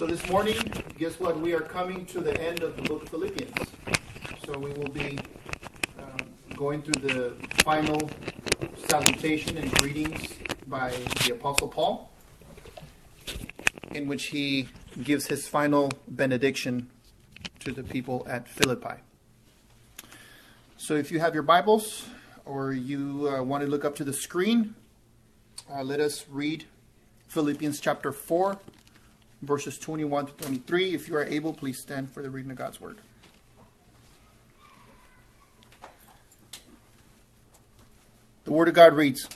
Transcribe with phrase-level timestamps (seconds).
[0.00, 0.56] So this morning,
[0.96, 1.38] guess what?
[1.38, 3.52] We are coming to the end of the book of Philippians.
[4.46, 5.18] So we will be
[5.98, 6.16] um,
[6.56, 8.08] going through the final
[8.88, 10.36] salutation and greetings
[10.66, 10.94] by
[11.26, 12.10] the Apostle Paul,
[13.90, 14.70] in which he
[15.02, 16.88] gives his final benediction
[17.58, 19.02] to the people at Philippi.
[20.78, 22.06] So if you have your Bibles
[22.46, 24.76] or you uh, want to look up to the screen,
[25.70, 26.64] uh, let us read
[27.28, 28.58] Philippians chapter 4,
[29.42, 30.94] verses 21 to 23.
[30.94, 32.98] If you are able, please stand for the reading of God's word.
[38.44, 39.28] The word of God reads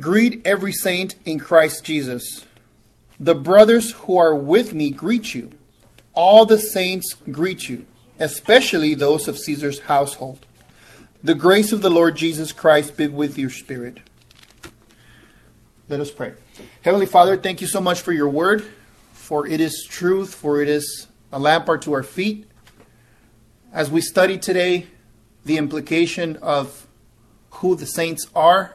[0.00, 2.44] Greet every saint in Christ Jesus.
[3.18, 5.50] The brothers who are with me greet you.
[6.12, 7.86] All the saints greet you,
[8.18, 10.44] especially those of Caesar's household.
[11.22, 14.00] The grace of the Lord Jesus Christ be with your spirit.
[15.88, 16.32] Let us pray.
[16.82, 18.64] Heavenly Father, thank you so much for your word,
[19.12, 22.48] for it is truth, for it is a lamp unto our feet.
[23.72, 24.88] As we study today
[25.44, 26.88] the implication of
[27.50, 28.74] who the saints are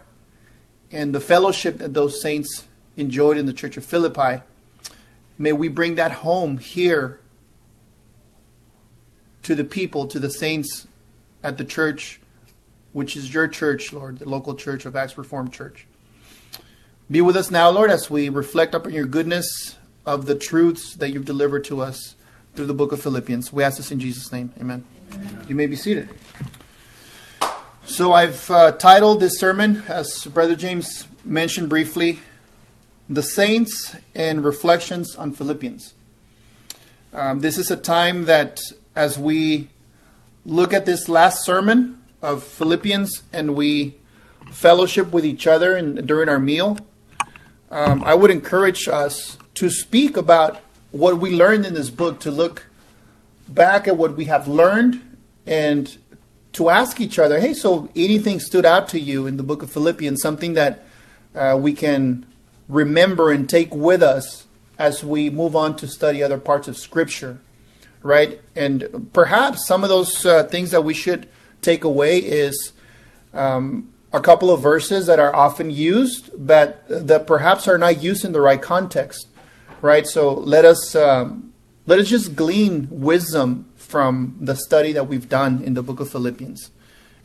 [0.89, 4.41] and the fellowship that those saints enjoyed in the church of Philippi,
[5.37, 7.19] may we bring that home here
[9.43, 10.87] to the people, to the saints
[11.43, 12.21] at the church,
[12.93, 15.87] which is your church, Lord, the local church of Acts Reformed Church.
[17.11, 21.11] Be with us now, Lord, as we reflect upon your goodness of the truths that
[21.11, 22.15] you've delivered to us
[22.55, 23.51] through the book of Philippians.
[23.51, 24.53] We ask this in Jesus' name.
[24.61, 24.85] Amen.
[25.11, 25.45] Amen.
[25.49, 26.07] You may be seated.
[27.83, 32.19] So I've uh, titled this sermon, as Brother James mentioned briefly,
[33.09, 35.93] The Saints and Reflections on Philippians.
[37.11, 38.61] Um, this is a time that,
[38.95, 39.67] as we
[40.45, 43.97] look at this last sermon of Philippians and we
[44.49, 46.77] fellowship with each other and during our meal,
[47.71, 50.59] um, I would encourage us to speak about
[50.91, 52.67] what we learned in this book, to look
[53.47, 55.01] back at what we have learned
[55.45, 55.97] and
[56.53, 59.71] to ask each other, hey, so anything stood out to you in the book of
[59.71, 60.83] Philippians, something that
[61.33, 62.25] uh, we can
[62.67, 64.45] remember and take with us
[64.77, 67.39] as we move on to study other parts of Scripture,
[68.03, 68.41] right?
[68.55, 71.29] And perhaps some of those uh, things that we should
[71.61, 72.73] take away is
[73.33, 78.25] um, a couple of verses that are often used, but that perhaps are not used
[78.25, 79.27] in the right context,
[79.81, 80.05] right?
[80.05, 81.53] So let us um,
[81.85, 86.09] let us just glean wisdom from the study that we've done in the book of
[86.09, 86.71] Philippians,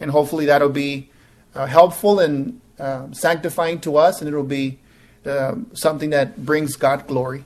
[0.00, 1.10] and hopefully that'll be
[1.54, 4.78] uh, helpful and uh, sanctifying to us, and it'll be
[5.24, 7.44] uh, something that brings God glory.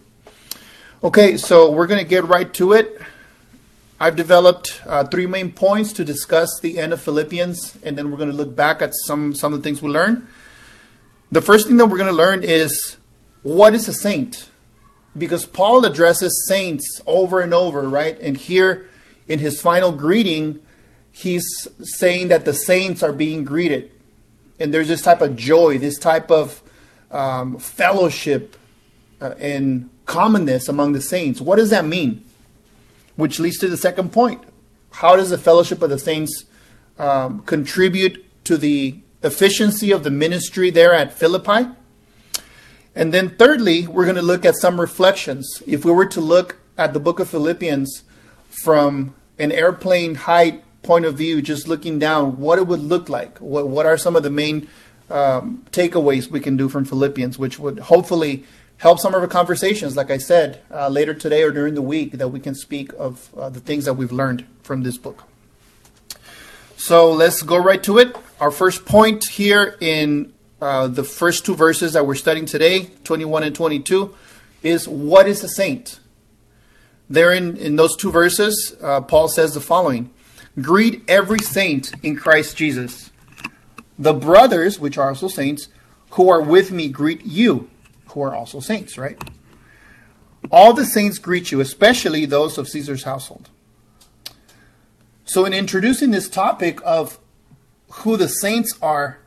[1.02, 3.00] Okay, so we're going to get right to it.
[4.02, 8.16] I've developed uh, three main points to discuss the end of Philippians, and then we're
[8.16, 10.26] going to look back at some, some of the things we learned.
[11.30, 12.96] The first thing that we're going to learn is
[13.42, 14.48] what is a saint?
[15.18, 18.18] Because Paul addresses saints over and over, right?
[18.20, 18.88] And here
[19.28, 20.60] in his final greeting,
[21.12, 23.92] he's saying that the saints are being greeted.
[24.58, 26.62] And there's this type of joy, this type of
[27.10, 28.56] um, fellowship
[29.20, 31.38] uh, and commonness among the saints.
[31.38, 32.24] What does that mean?
[33.20, 34.42] Which leads to the second point.
[34.90, 36.44] How does the fellowship of the saints
[36.98, 41.68] um, contribute to the efficiency of the ministry there at Philippi?
[42.94, 45.62] And then, thirdly, we're going to look at some reflections.
[45.66, 48.02] If we were to look at the book of Philippians
[48.48, 53.38] from an airplane height point of view, just looking down, what it would look like,
[53.38, 54.68] what, what are some of the main
[55.08, 58.44] um, takeaways we can do from Philippians, which would hopefully
[58.80, 62.12] help some of our conversations, like I said, uh, later today or during the week,
[62.12, 65.24] that we can speak of uh, the things that we've learned from this book.
[66.78, 68.16] So let's go right to it.
[68.40, 70.32] Our first point here in
[70.62, 74.14] uh, the first two verses that we're studying today, 21 and 22,
[74.62, 76.00] is what is a saint?
[77.10, 80.08] There in, in those two verses, uh, Paul says the following
[80.58, 83.10] Greet every saint in Christ Jesus.
[83.98, 85.68] The brothers, which are also saints,
[86.12, 87.68] who are with me, greet you
[88.10, 89.20] who are also saints, right?
[90.50, 93.48] All the saints greet you, especially those of Caesar's household.
[95.24, 97.18] So, in introducing this topic of
[97.90, 99.18] who the saints are,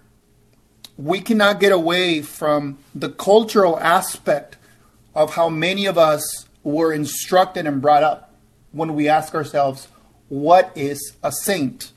[0.97, 4.57] we cannot get away from the cultural aspect
[5.15, 8.33] of how many of us were instructed and brought up
[8.71, 9.87] when we ask ourselves,
[10.29, 11.91] what is a saint?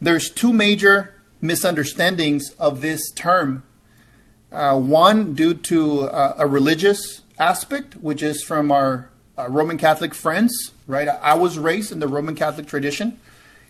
[0.00, 3.62] There's two major misunderstandings of this term
[4.52, 10.14] uh, one, due to uh, a religious aspect, which is from our uh, Roman Catholic
[10.14, 11.08] friends, right?
[11.08, 13.18] I was raised in the Roman Catholic tradition.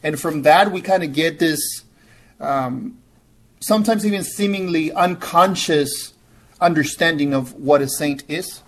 [0.02, 1.60] And from that, we kind of get this
[2.40, 2.98] um,
[3.60, 6.12] sometimes even seemingly unconscious
[6.60, 8.62] understanding of what a saint is.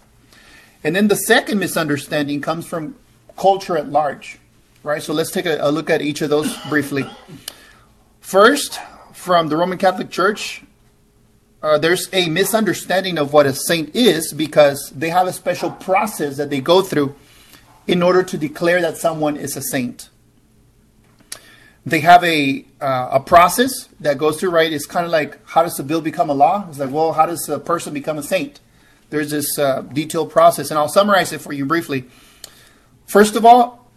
[0.83, 2.97] And then the second misunderstanding comes from
[3.37, 4.39] culture at large,
[4.83, 5.03] right?
[5.03, 7.09] So let's take a, a look at each of those briefly.
[8.21, 8.79] First,
[9.12, 10.62] from the Roman Catholic Church,
[11.62, 16.37] uh, there's a misunderstanding of what a saint is because they have a special process
[16.37, 17.15] that they go through
[17.87, 20.09] in order to declare that someone is a saint.
[21.85, 24.73] They have a uh, a process that goes through, right?
[24.73, 26.67] It's kind of like how does a bill become a law?
[26.69, 28.61] It's like, well, how does a person become a saint?
[29.09, 32.05] There's this uh, detailed process, and I'll summarize it for you briefly.
[33.07, 33.91] First of all,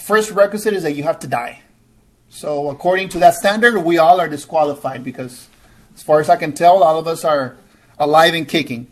[0.00, 1.62] first requisite is that you have to die.
[2.28, 5.48] So, according to that standard, we all are disqualified because,
[5.96, 7.56] as far as I can tell, all of us are
[7.98, 8.86] alive and kicking.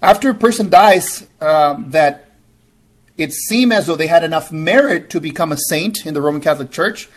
[0.00, 2.30] After a person dies, um, that
[3.18, 6.40] it seems as though they had enough merit to become a saint in the Roman
[6.40, 7.08] Catholic Church,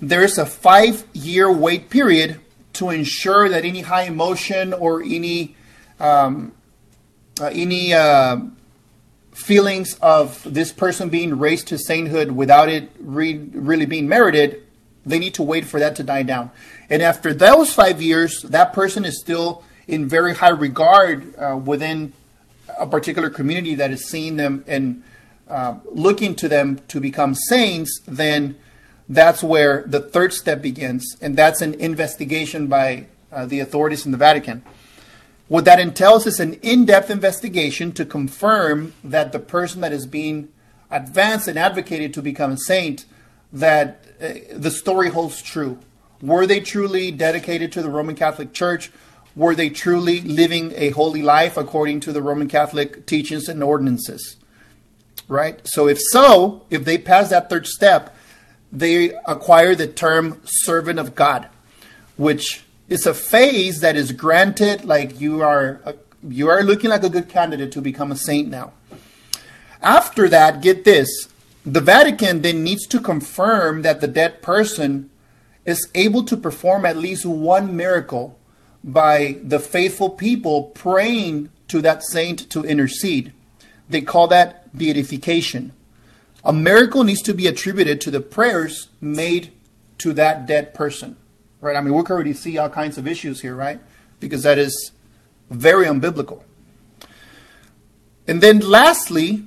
[0.00, 2.40] there is a five year wait period
[2.74, 5.54] to ensure that any high emotion or any
[6.00, 6.52] um,
[7.40, 8.38] uh, any uh,
[9.32, 14.65] feelings of this person being raised to sainthood without it re- really being merited,
[15.06, 16.50] they need to wait for that to die down.
[16.90, 22.12] And after those five years, that person is still in very high regard uh, within
[22.78, 25.02] a particular community that is seeing them and
[25.48, 28.56] uh, looking to them to become saints, then
[29.08, 34.10] that's where the third step begins, and that's an investigation by uh, the authorities in
[34.10, 34.64] the Vatican.
[35.46, 40.06] What that entails is an in depth investigation to confirm that the person that is
[40.06, 40.48] being
[40.90, 43.04] advanced and advocated to become a saint,
[43.52, 45.78] that Uh, the story holds true.
[46.22, 48.90] Were they truly dedicated to the Roman Catholic Church?
[49.34, 54.36] Were they truly living a holy life according to the Roman Catholic teachings and ordinances?
[55.28, 55.60] Right?
[55.64, 58.16] So, if so, if they pass that third step,
[58.72, 61.48] they acquire the term servant of God,
[62.16, 65.94] which is a phase that is granted like you are a,
[66.28, 68.72] you are looking like a good candidate to become a saint now.
[69.82, 71.28] After that, get this,
[71.66, 75.10] the Vatican then needs to confirm that the dead person
[75.64, 78.38] is able to perform at least one miracle
[78.82, 83.32] by the faithful people praying to that saint to intercede.
[83.90, 85.72] They call that beatification.
[86.44, 89.52] A miracle needs to be attributed to the prayers made
[89.98, 91.16] to that dead person
[91.66, 91.76] right?
[91.76, 93.80] I mean, we can already see all kinds of issues here, right?
[94.20, 94.92] Because that is
[95.50, 96.42] very unbiblical.
[98.26, 99.44] And then lastly,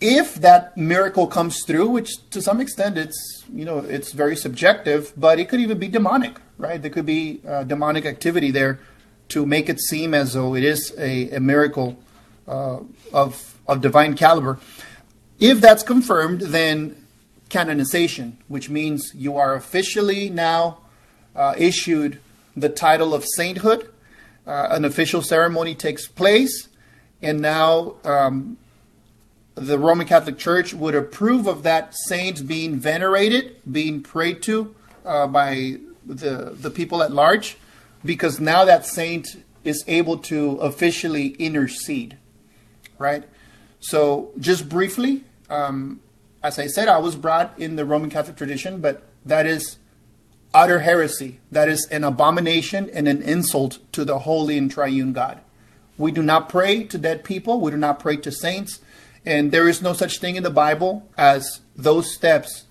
[0.00, 5.12] if that miracle comes through, which to some extent it's you know it's very subjective,
[5.16, 6.80] but it could even be demonic, right?
[6.80, 8.80] There could be uh, demonic activity there
[9.28, 11.98] to make it seem as though it is a, a miracle
[12.48, 12.80] uh,
[13.12, 14.58] of of divine caliber.
[15.38, 16.96] If that's confirmed, then
[17.48, 20.78] canonization, which means you are officially now
[21.34, 22.20] uh, issued
[22.56, 23.90] the title of sainthood.
[24.46, 26.68] Uh, an official ceremony takes place,
[27.20, 28.56] and now um,
[29.60, 34.74] the Roman Catholic Church would approve of that saint being venerated, being prayed to
[35.04, 35.76] uh, by
[36.06, 37.58] the, the people at large,
[38.02, 39.28] because now that saint
[39.62, 42.16] is able to officially intercede,
[42.98, 43.24] right?
[43.80, 46.00] So, just briefly, um,
[46.42, 49.76] as I said, I was brought in the Roman Catholic tradition, but that is
[50.54, 51.38] utter heresy.
[51.52, 55.40] That is an abomination and an insult to the holy and triune God.
[55.98, 57.60] We do not pray to dead people.
[57.60, 58.80] We do not pray to saints.
[59.24, 62.64] And there is no such thing in the Bible as those steps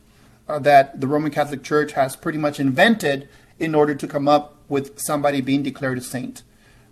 [0.47, 3.29] uh, that the Roman Catholic Church has pretty much invented
[3.59, 6.43] in order to come up with somebody being declared a saint.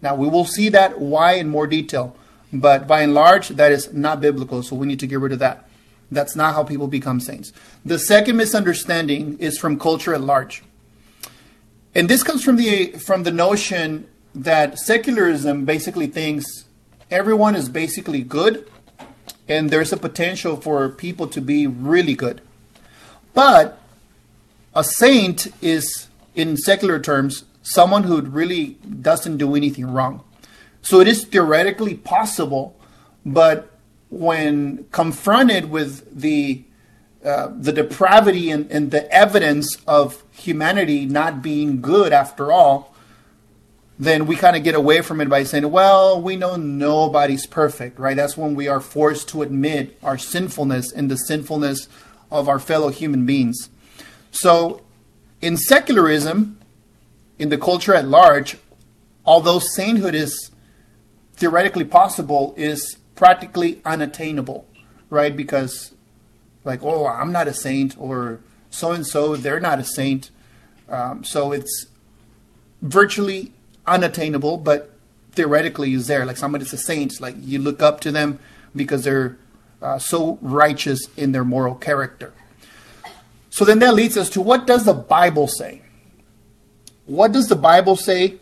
[0.02, 2.16] Now, we will see that why in more detail.
[2.54, 4.64] But by and large, that is not biblical.
[4.64, 5.68] So we need to get rid of that.
[6.12, 7.52] That's not how people become saints.
[7.84, 10.64] The second misunderstanding is from culture at large.
[11.94, 16.46] And this comes from the from the notion that secularism basically thinks
[17.10, 18.70] everyone is basically good
[19.48, 22.42] and there's a potential for people to be really good.
[23.34, 23.80] But
[24.76, 30.24] a saint is in secular terms someone who really doesn't do anything wrong.
[30.82, 32.76] So it is theoretically possible,
[33.26, 33.70] but
[34.10, 36.64] when confronted with the
[37.26, 42.96] uh, the depravity and, and the evidence of humanity not being good after all,
[44.00, 47.98] then we kind of get away from it by saying, well, we know nobody's perfect,
[47.98, 48.16] right?
[48.16, 51.88] That's when we are forced to admit our sinfulness and the sinfulness
[52.30, 53.70] of our fellow human beings.
[54.30, 54.82] So,
[55.42, 56.60] in secularism,
[57.40, 58.58] in the culture at large,
[59.26, 60.52] although sainthood is
[61.34, 64.68] theoretically possible, is practically unattainable,
[65.10, 65.36] right?
[65.36, 65.94] Because
[66.64, 70.30] like, oh, I'm not a saint, or so and so, they're not a saint.
[70.90, 71.88] Um, so it's
[72.82, 73.54] virtually
[73.88, 74.92] unattainable, but
[75.32, 76.26] theoretically is there.
[76.26, 78.40] Like somebody's a saint, like you look up to them
[78.76, 79.38] because they're
[79.82, 82.34] uh, so righteous in their moral character.
[83.50, 85.82] So then that leads us to what does the Bible say?
[87.06, 88.36] What does the Bible say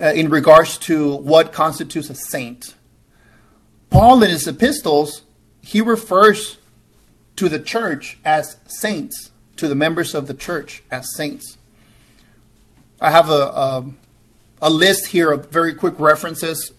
[0.00, 2.74] uh, in regards to what constitutes a saint?
[3.90, 5.22] Paul in his epistles,
[5.60, 6.58] he refers
[7.36, 11.58] to the church as saints, to the members of the church as saints.
[13.04, 13.84] I have a, a,
[14.62, 16.72] a list here of very quick references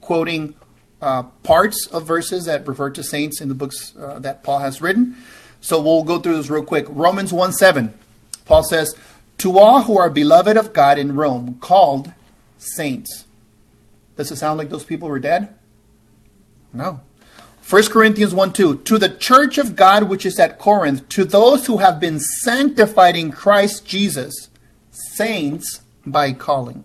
[0.00, 0.54] quoting
[1.02, 4.80] uh, parts of verses that refer to saints in the books uh, that Paul has
[4.80, 5.14] written.
[5.60, 6.86] So we'll go through this real quick.
[6.88, 7.92] Romans 1 7.
[8.46, 8.94] Paul says,
[9.38, 12.14] To all who are beloved of God in Rome, called
[12.56, 13.26] saints.
[14.16, 15.54] Does it sound like those people were dead?
[16.72, 17.02] No.
[17.68, 18.78] 1 Corinthians 1 2.
[18.78, 23.16] To the church of God which is at Corinth, to those who have been sanctified
[23.16, 24.48] in Christ Jesus,
[25.14, 26.84] saints by calling.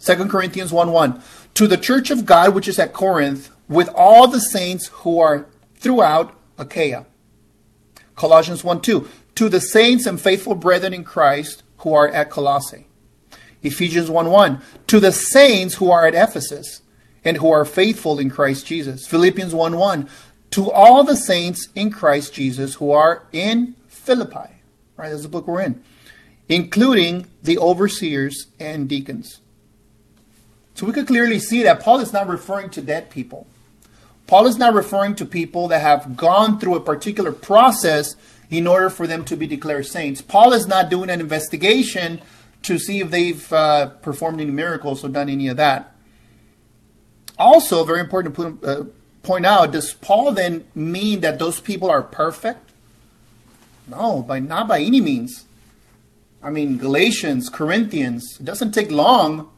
[0.00, 1.22] 2 Corinthians 1 1.
[1.54, 5.46] To the church of God which is at Corinth, with all the saints who are
[5.76, 7.06] throughout Achaia.
[8.16, 9.08] Colossians 1 2.
[9.36, 12.86] To the saints and faithful brethren in Christ who are at Colossae.
[13.62, 14.60] Ephesians 1 1.
[14.88, 16.82] To the saints who are at Ephesus
[17.24, 19.06] and who are faithful in Christ Jesus.
[19.06, 20.08] Philippians 1 1.
[20.52, 24.62] To all the saints in Christ Jesus who are in Philippi.
[24.96, 25.82] Right, that's the book we're in.
[26.52, 29.40] Including the overseers and deacons.
[30.74, 33.46] So we could clearly see that Paul is not referring to dead people.
[34.26, 38.16] Paul is not referring to people that have gone through a particular process
[38.50, 40.20] in order for them to be declared saints.
[40.20, 42.20] Paul is not doing an investigation
[42.64, 45.94] to see if they've uh, performed any miracles or done any of that.
[47.38, 48.84] Also, very important to put, uh,
[49.22, 52.70] point out, does Paul then mean that those people are perfect?
[53.88, 55.46] No, by not by any means.
[56.42, 59.50] I mean, Galatians, Corinthians, it doesn't take long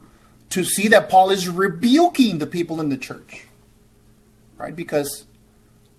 [0.50, 3.46] to see that Paul is rebuking the people in the church
[4.64, 4.74] right?
[4.74, 5.24] Because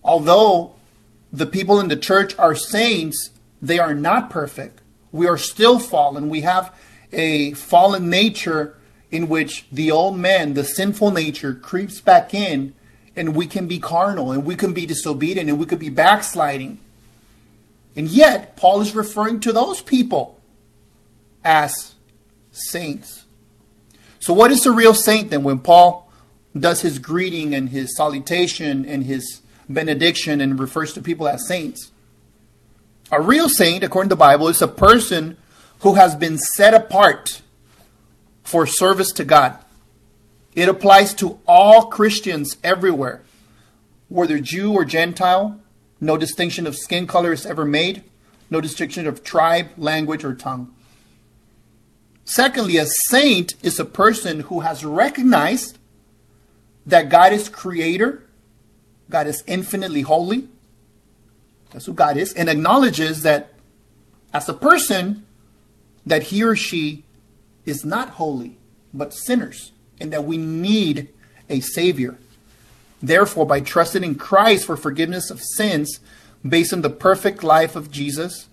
[0.04, 0.76] although
[1.32, 3.30] the people in the church are saints,
[3.62, 4.82] they are not perfect.
[5.12, 6.30] We are still fallen.
[6.30, 6.76] We have
[7.12, 8.76] a fallen nature
[9.12, 12.74] in which the old man, the sinful nature, creeps back in,
[13.16, 16.80] and we can be carnal, and we can be disobedient, and we could be backsliding.
[17.96, 20.35] And yet, Paul is referring to those people
[21.46, 21.96] as
[22.52, 23.24] saints.
[24.20, 25.44] So, what is a real saint then?
[25.44, 26.06] When Paul
[26.58, 31.92] does his greeting and his salutation and his benediction and refers to people as saints.
[33.12, 35.38] A real saint, according to the Bible, is a person
[35.80, 37.42] who has been set apart
[38.44, 39.58] for service to God.
[40.54, 43.22] It applies to all Christians everywhere,
[44.08, 45.60] whether Jew or Gentile.
[46.00, 48.04] No distinction of skin color is ever made,
[48.50, 50.75] no distinction of tribe, language, or tongue.
[52.26, 55.78] Secondly, a saint is a person who has recognized
[56.86, 58.24] that God is creator,
[59.10, 60.48] God is infinitely holy.
[61.72, 63.54] That's who God is, and acknowledges that
[64.34, 65.26] as a person,
[66.06, 67.04] that he or she
[67.66, 68.58] is not holy,
[68.94, 71.10] but sinners, and that we need
[71.50, 72.18] a Savior.
[73.02, 76.00] Therefore, by trusting in Christ for forgiveness of sins,
[76.48, 78.48] based on the perfect life of Jesus,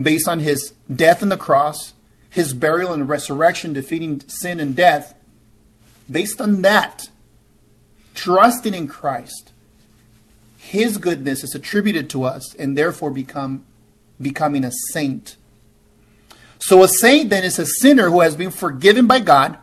[0.00, 1.93] based on his death on the cross,
[2.34, 5.14] his burial and resurrection, defeating sin and death,
[6.10, 7.08] based on that,
[8.12, 9.52] trusting in Christ,
[10.58, 13.64] his goodness is attributed to us and therefore become
[14.20, 15.36] becoming a saint.
[16.58, 19.56] So a saint then is a sinner who has been forgiven by God,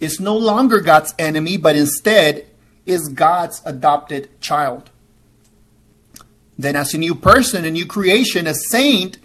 [0.00, 2.44] is no longer God's enemy, but instead
[2.86, 4.90] is God's adopted child.
[6.58, 9.18] Then as a new person, a new creation, a saint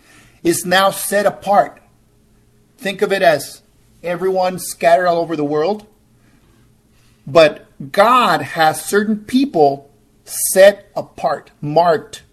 [0.43, 1.81] is now set apart.
[2.79, 3.61] Think of it as
[4.01, 5.85] everyone scattered all over the world,
[7.27, 9.91] but God has certain people
[10.23, 12.23] set apart, marked,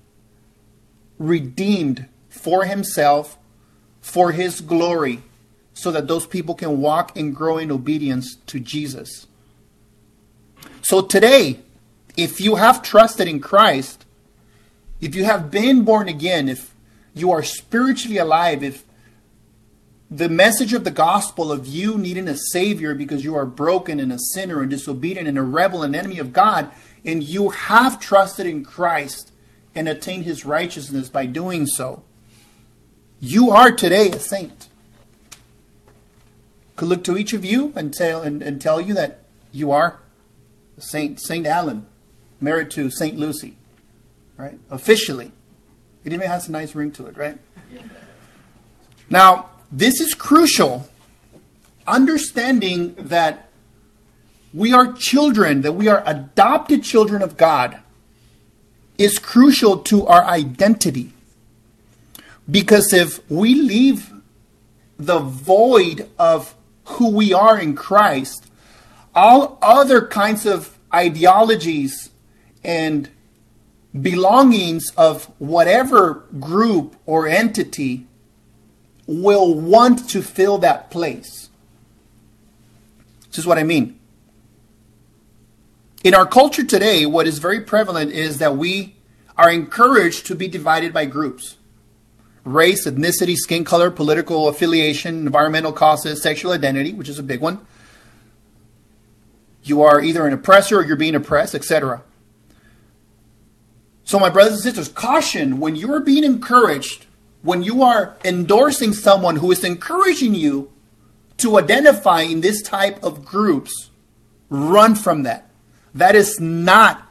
[1.18, 3.36] redeemed for himself,
[4.00, 5.20] for his glory,
[5.74, 9.26] so that those people can walk and grow in obedience to Jesus.
[10.82, 11.58] So today,
[12.16, 14.06] if you have trusted in Christ,
[15.00, 16.72] if you have been born again, if
[17.14, 18.84] you are spiritually alive, if
[20.10, 24.12] the message of the gospel of you needing a savior because you are broken and
[24.12, 26.70] a sinner and disobedient and a rebel and enemy of God,
[27.04, 29.32] and you have trusted in Christ
[29.74, 32.02] and attained his righteousness by doing so,
[33.20, 34.68] you are today a saint.
[36.76, 39.20] Could look to each of you and tell and, and tell you that
[39.50, 39.98] you are
[40.78, 41.86] saint, Saint Alan,
[42.40, 43.56] married to Saint Lucy,
[44.36, 44.58] right?
[44.70, 45.32] Officially,
[46.04, 47.38] it even has a nice ring to it, right?
[49.08, 50.88] Now, this is crucial
[51.86, 53.48] understanding that
[54.52, 57.78] we are children, that we are adopted children of God,
[58.98, 61.12] is crucial to our identity.
[62.50, 64.12] Because if we leave
[64.98, 66.54] the void of
[66.84, 68.46] who we are in Christ,
[69.14, 72.10] all other kinds of ideologies
[72.64, 73.10] and
[74.00, 78.06] belongings of whatever group or entity
[79.06, 81.48] will want to fill that place.
[83.28, 83.98] This is what I mean.
[86.04, 88.96] In our culture today, what is very prevalent is that we
[89.36, 91.56] are encouraged to be divided by groups
[92.44, 97.58] race, ethnicity, skin color, political affiliation, environmental causes, sexual identity, which is a big one.
[99.64, 102.02] You are either an oppressor or you're being oppressed, etc.
[104.04, 107.06] So, my brothers and sisters, caution when you are being encouraged,
[107.42, 110.70] when you are endorsing someone who is encouraging you
[111.38, 113.90] to identify in this type of groups,
[114.48, 115.48] run from that.
[115.94, 117.02] That is not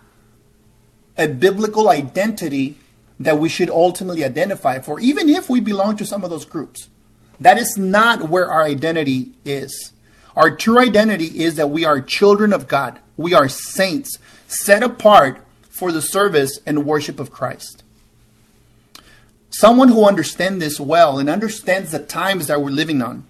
[1.18, 2.78] a biblical identity
[3.20, 6.90] that we should ultimately identify for, even if we belong to some of those groups.
[7.40, 9.94] That is not where our identity is.
[10.36, 13.00] Our true identity is that we are children of God.
[13.16, 14.18] We are saints,
[14.48, 17.84] set apart for the service and worship of Christ.
[19.58, 23.24] Someone who understands this well and understands the times that we're living on.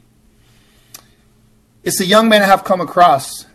[1.83, 3.45] It's a young man I have come across.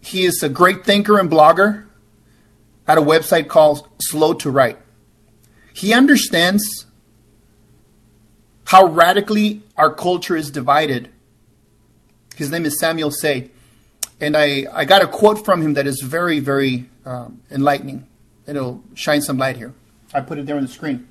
[0.00, 1.86] He is a great thinker and blogger
[2.88, 4.76] at a website called Slow to Write.
[5.72, 6.86] He understands
[8.64, 11.10] how radically our culture is divided.
[12.34, 13.52] His name is Samuel Sey.
[14.20, 18.04] And I, I got a quote from him that is very, very um, enlightening.
[18.48, 19.74] It'll shine some light here.
[20.12, 21.06] I put it there on the screen.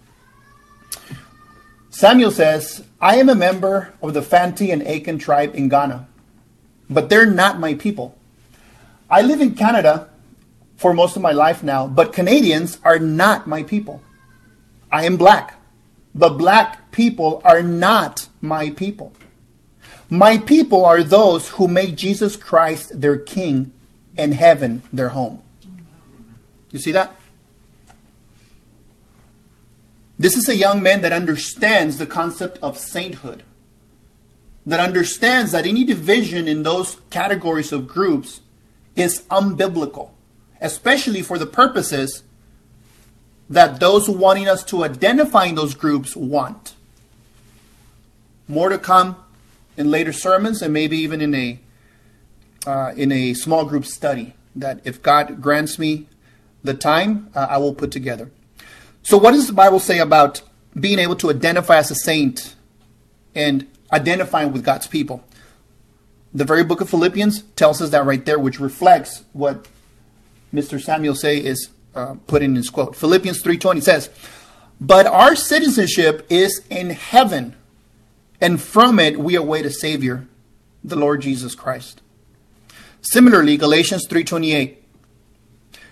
[1.89, 6.07] Samuel says, I am a member of the Fanti and Akan tribe in Ghana,
[6.89, 8.17] but they're not my people.
[9.09, 10.09] I live in Canada
[10.77, 14.01] for most of my life now, but Canadians are not my people.
[14.91, 15.59] I am black,
[16.13, 19.13] but black people are not my people.
[20.09, 23.71] My people are those who make Jesus Christ their king
[24.17, 25.41] and heaven their home.
[26.71, 27.15] You see that?
[30.17, 33.43] This is a young man that understands the concept of sainthood,
[34.65, 38.41] that understands that any division in those categories of groups
[38.95, 40.11] is unbiblical,
[40.61, 42.23] especially for the purposes
[43.49, 46.73] that those wanting us to identify in those groups want.
[48.47, 49.17] More to come
[49.77, 51.59] in later sermons and maybe even in a
[52.65, 56.07] uh, in a small group study that if God grants me
[56.63, 58.31] the time, uh, I will put together.
[59.05, 60.41] So, what does the Bible say about
[60.77, 62.55] being able to identify as a saint
[63.35, 65.23] and identifying with God's people?
[66.33, 69.67] The very book of Philippians tells us that right there, which reflects what
[70.51, 70.81] Mr.
[70.81, 72.95] Samuel Sey is uh, putting in his quote.
[72.95, 74.09] Philippians 3:20 says,
[74.81, 77.53] "But our citizenship is in heaven,
[78.41, 80.25] and from it we await a Savior,
[80.83, 82.01] the Lord Jesus Christ."
[83.01, 84.83] Similarly, Galatians 3:28,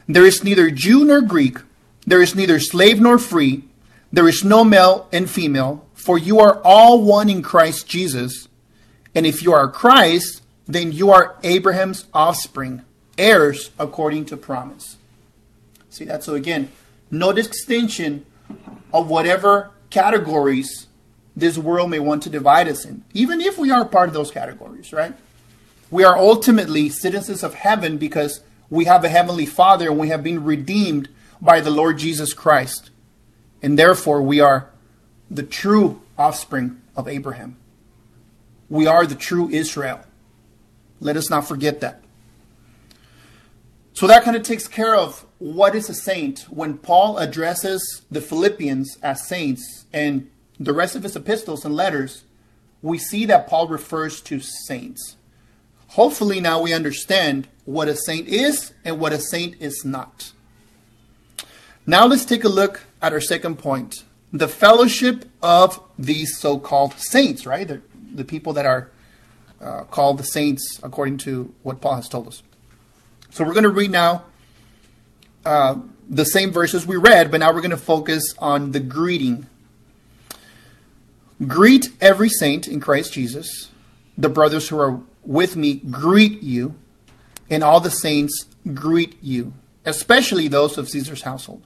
[0.07, 1.59] "There is neither Jew nor Greek."
[2.05, 3.63] There is neither slave nor free.
[4.11, 8.47] There is no male and female, for you are all one in Christ Jesus.
[9.15, 12.83] And if you are Christ, then you are Abraham's offspring,
[13.17, 14.97] heirs according to promise.
[15.89, 16.23] See that?
[16.23, 16.71] So again,
[17.11, 18.25] no distinction
[18.93, 20.87] of whatever categories
[21.35, 24.31] this world may want to divide us in, even if we are part of those
[24.31, 25.13] categories, right?
[25.89, 30.23] We are ultimately citizens of heaven because we have a heavenly Father and we have
[30.23, 31.09] been redeemed
[31.43, 32.89] by the Lord Jesus Christ.
[33.61, 34.69] And therefore, we are
[35.29, 37.57] the true offspring of Abraham.
[38.69, 39.99] We are the true Israel.
[41.01, 42.01] Let us not forget that.
[43.91, 48.21] So that kind of takes care of what is a saint when Paul addresses the
[48.21, 50.29] Philippians as saints and
[50.59, 52.23] the rest of his epistles and letters,
[52.81, 55.17] we see that Paul refers to saints.
[55.89, 60.31] Hopefully, now we understand what a saint is and what a saint is not.
[61.85, 66.93] Now let's take a look at our second point the fellowship of these so called
[66.97, 67.67] saints, right?
[67.67, 67.81] The,
[68.15, 68.89] the people that are
[69.61, 72.41] uh, called the saints according to what Paul has told us.
[73.29, 74.23] So we're going to read now
[75.45, 75.77] uh,
[76.09, 79.47] the same verses we read, but now we're going to focus on the greeting.
[81.47, 83.69] Greet every saint in Christ Jesus.
[84.17, 86.75] The brothers who are with me greet you,
[87.49, 89.53] and all the saints greet you,
[89.85, 91.63] especially those of Caesar's household.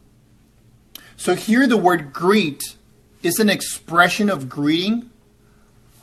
[1.18, 2.76] So here the word greet
[3.24, 5.10] is an expression of greeting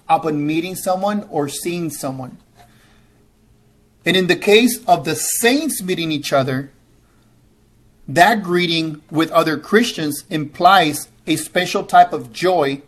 [0.09, 2.37] upon meeting someone or seeing someone.
[4.05, 6.71] And in the case of the saints meeting each other,
[8.07, 12.83] that greeting with other Christians implies a special type of joy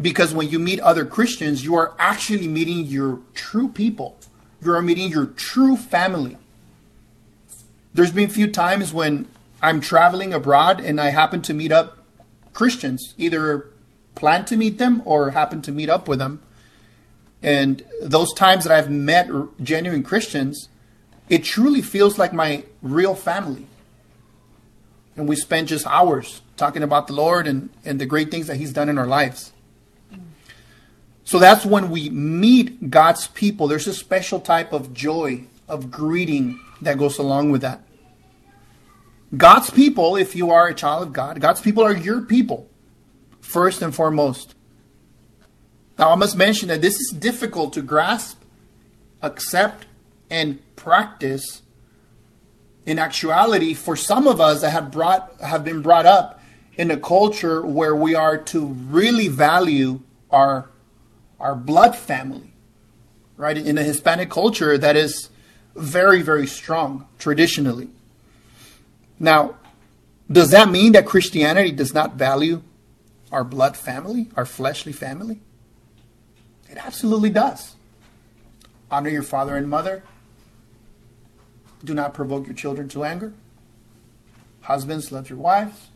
[0.00, 4.16] because when you meet other Christians, you are actually meeting your true people.
[4.62, 6.38] You are meeting your true family.
[7.92, 9.28] There's been a few times when
[9.64, 11.96] I'm traveling abroad and I happen to meet up
[12.52, 13.70] Christians, either
[14.14, 16.42] plan to meet them or happen to meet up with them.
[17.42, 19.30] And those times that I've met
[19.62, 20.68] genuine Christians,
[21.30, 23.66] it truly feels like my real family.
[25.16, 28.56] And we spend just hours talking about the Lord and, and the great things that
[28.56, 29.54] He's done in our lives.
[31.24, 33.66] So that's when we meet God's people.
[33.66, 37.80] There's a special type of joy, of greeting that goes along with that.
[39.36, 42.68] God's people, if you are a child of God, God's people are your people,
[43.40, 44.54] first and foremost.
[45.98, 48.42] Now, I must mention that this is difficult to grasp,
[49.22, 49.86] accept,
[50.30, 51.62] and practice
[52.86, 56.40] in actuality for some of us that have brought have been brought up
[56.76, 60.68] in a culture where we are to really value our
[61.40, 62.52] our blood family
[63.36, 65.30] right in a hispanic culture that is
[65.74, 67.88] very very strong traditionally
[69.18, 69.56] now
[70.30, 72.62] does that mean that christianity does not value
[73.30, 75.40] our blood family our fleshly family
[76.70, 77.76] it absolutely does
[78.90, 80.02] honor your father and mother
[81.84, 83.32] do not provoke your children to anger.
[84.62, 85.88] Husbands, love your wives.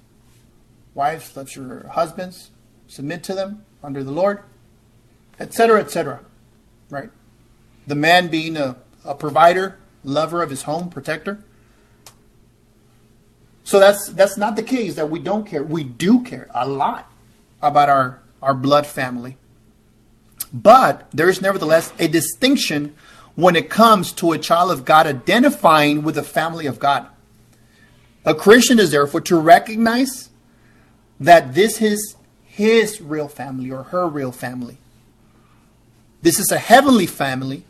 [0.95, 2.51] Wives, love your husbands.
[2.87, 4.43] Submit to them under the Lord,
[5.41, 6.21] etc., etc.
[6.91, 7.11] Right?
[7.87, 11.43] The man being a, a provider, lover of his home, protector.
[13.69, 15.63] So that's that's not the case that we don't care.
[15.63, 17.13] We do care a lot
[17.61, 19.37] about our, our blood family.
[20.55, 22.95] But there is nevertheless a distinction
[23.35, 27.09] when it comes to a child of God identifying with the family of God.
[28.25, 30.31] A Christian is therefore to recognize
[31.21, 34.79] that this is his real family or her real family.
[36.23, 37.65] This is a heavenly family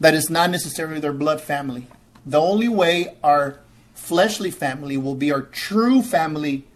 [0.00, 1.86] that is not necessarily their blood family.
[2.26, 3.63] The only way our
[3.94, 6.66] fleshly family will be our true family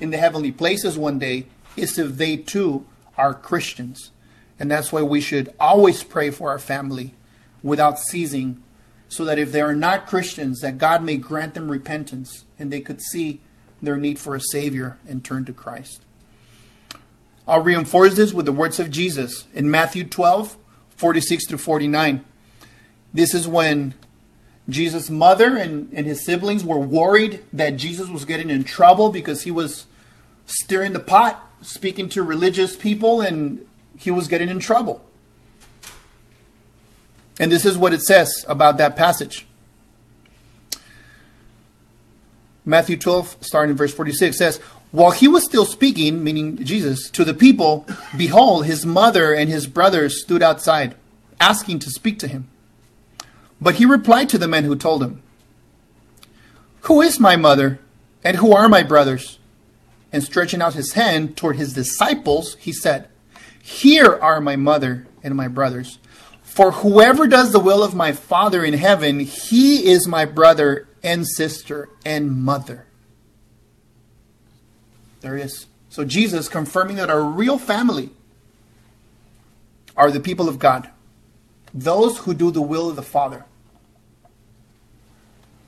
[0.00, 2.86] in the heavenly places one day is if they too
[3.18, 4.10] are Christians.
[4.58, 7.14] And that's why we should always pray for our family
[7.62, 8.62] without ceasing,
[9.08, 12.80] so that if they are not Christians, that God may grant them repentance and they
[12.80, 13.40] could see
[13.82, 16.02] their need for a Savior and turn to Christ.
[17.46, 20.56] I'll reinforce this with the words of Jesus in Matthew 12,
[20.96, 22.24] 46 through 49.
[23.12, 23.94] This is when
[24.68, 29.42] Jesus' mother and, and his siblings were worried that Jesus was getting in trouble because
[29.42, 29.86] he was
[30.46, 33.66] stirring the pot, speaking to religious people and
[33.98, 35.04] he was getting in trouble.
[37.38, 39.46] And this is what it says about that passage.
[42.64, 44.58] Matthew 12, starting in verse 46, says,
[44.90, 49.66] While he was still speaking, meaning Jesus, to the people, behold, his mother and his
[49.66, 50.94] brothers stood outside,
[51.38, 52.48] asking to speak to him.
[53.64, 55.22] But he replied to the men who told him,
[56.82, 57.80] Who is my mother,
[58.22, 59.40] and who are my brothers?
[60.12, 63.08] And stretching out his hand toward his disciples, he said,
[63.66, 65.98] here are my mother and my brothers.
[66.42, 71.26] For whoever does the will of my Father in heaven, he is my brother and
[71.26, 72.84] sister and mother.
[75.22, 75.66] There is.
[75.88, 78.10] So Jesus confirming that our real family
[79.96, 80.90] are the people of God,
[81.72, 83.46] those who do the will of the Father.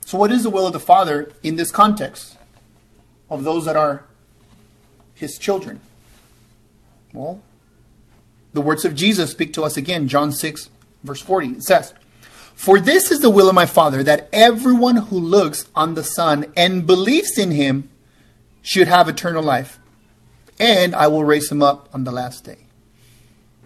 [0.07, 2.37] So, what is the will of the Father in this context
[3.29, 4.05] of those that are
[5.13, 5.81] his children?
[7.11, 7.41] Well,
[8.53, 10.69] the words of Jesus speak to us again, John 6,
[11.03, 11.47] verse 40.
[11.47, 11.93] It says,
[12.55, 16.53] For this is the will of my Father, that everyone who looks on the Son
[16.55, 17.89] and believes in him
[18.61, 19.77] should have eternal life,
[20.57, 22.59] and I will raise him up on the last day.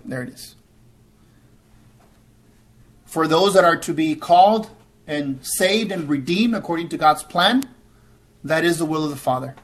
[0.04, 0.56] There it is.
[3.06, 4.72] For those that are to be called
[5.12, 7.64] and saved and redeemed according to God's plan,
[8.44, 9.56] that is the will of the Father.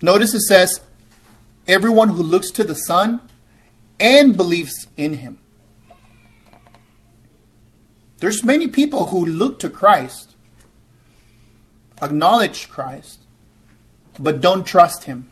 [0.00, 0.80] Notice it says,
[1.66, 3.20] everyone who looks to the Son
[3.98, 5.38] and believes in him.
[8.18, 10.36] There's many people who look to Christ,
[12.00, 13.20] acknowledge Christ,
[14.18, 15.28] but don't trust him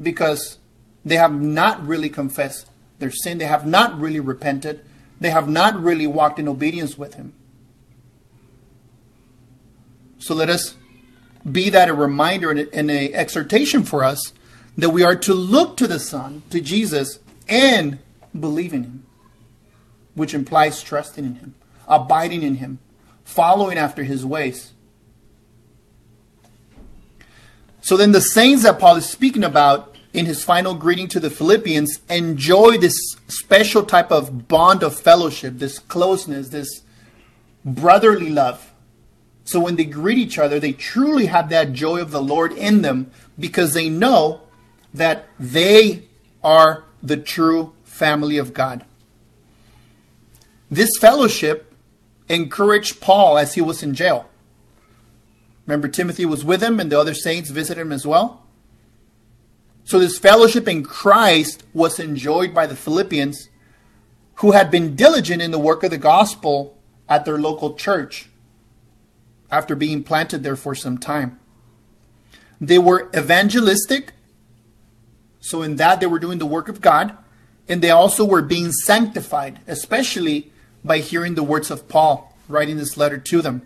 [0.00, 0.58] because
[1.04, 4.84] they have not really confessed their sin, they have not really repented,
[5.20, 7.32] they have not really walked in obedience with him.
[10.18, 10.76] So let us
[11.50, 14.32] be that a reminder and an exhortation for us
[14.76, 17.98] that we are to look to the Son, to Jesus, and
[18.38, 19.06] believe in him,
[20.14, 21.54] which implies trusting in him,
[21.86, 22.78] abiding in him,
[23.24, 24.72] following after his ways.
[27.80, 31.30] So then the saints that Paul is speaking about in his final greeting to the
[31.30, 32.96] Philippians enjoy this
[33.28, 36.82] special type of bond of fellowship, this closeness, this
[37.64, 38.72] brotherly love.
[39.44, 42.82] So when they greet each other, they truly have that joy of the Lord in
[42.82, 44.42] them because they know
[44.92, 46.04] that they
[46.42, 48.84] are the true family of God.
[50.70, 51.72] This fellowship
[52.28, 54.28] encouraged Paul as he was in jail.
[55.66, 58.42] Remember, Timothy was with him, and the other saints visited him as well.
[59.88, 63.48] So, this fellowship in Christ was enjoyed by the Philippians
[64.34, 66.76] who had been diligent in the work of the gospel
[67.08, 68.28] at their local church
[69.50, 71.40] after being planted there for some time.
[72.60, 74.12] They were evangelistic,
[75.40, 77.16] so in that they were doing the work of God,
[77.66, 80.52] and they also were being sanctified, especially
[80.84, 83.62] by hearing the words of Paul writing this letter to them.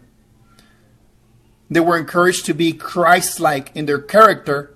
[1.69, 4.72] They were encouraged to be Christ like in their character,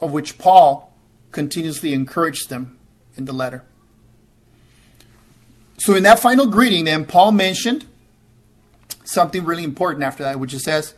[0.00, 0.92] of which Paul
[1.32, 2.78] continuously encouraged them
[3.16, 3.64] in the letter.
[5.78, 7.84] So, in that final greeting, then, Paul mentioned
[9.04, 10.94] something really important after that, which says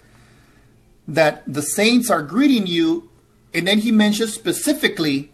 [1.07, 3.11] that the saints are greeting you,
[3.53, 5.33] and then he mentions specifically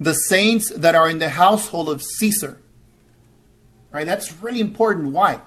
[0.00, 2.60] the saints that are in the household of Caesar.
[3.90, 4.06] Right?
[4.06, 5.12] That's really important.
[5.12, 5.40] Why?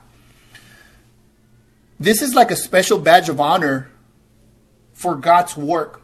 [1.99, 3.89] This is like a special badge of honor
[4.93, 6.01] for God's work,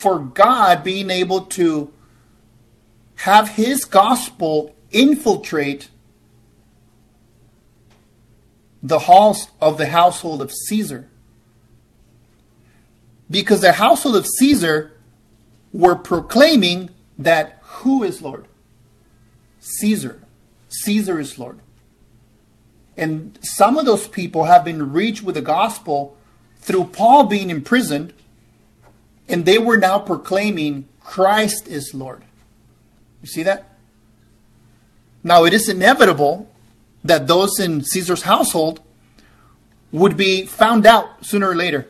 [0.00, 1.92] for God being able to
[3.16, 5.90] have his gospel infiltrate
[8.82, 11.06] the halls of the household of Caesar.
[13.30, 14.92] Because the household of Caesar
[15.70, 18.46] were proclaiming that who is Lord?
[19.60, 20.22] Caesar.
[20.70, 21.58] Caesar is Lord.
[22.96, 26.16] And some of those people have been reached with the gospel
[26.56, 28.14] through Paul being imprisoned,
[29.30, 32.24] and they were now proclaiming Christ is Lord.
[33.22, 33.76] You see that?
[35.22, 36.50] Now, it is inevitable
[37.04, 38.80] that those in Caesar's household
[39.92, 41.86] would be found out sooner or later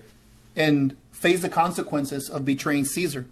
[0.57, 3.27] and face the consequences of betraying Caesar.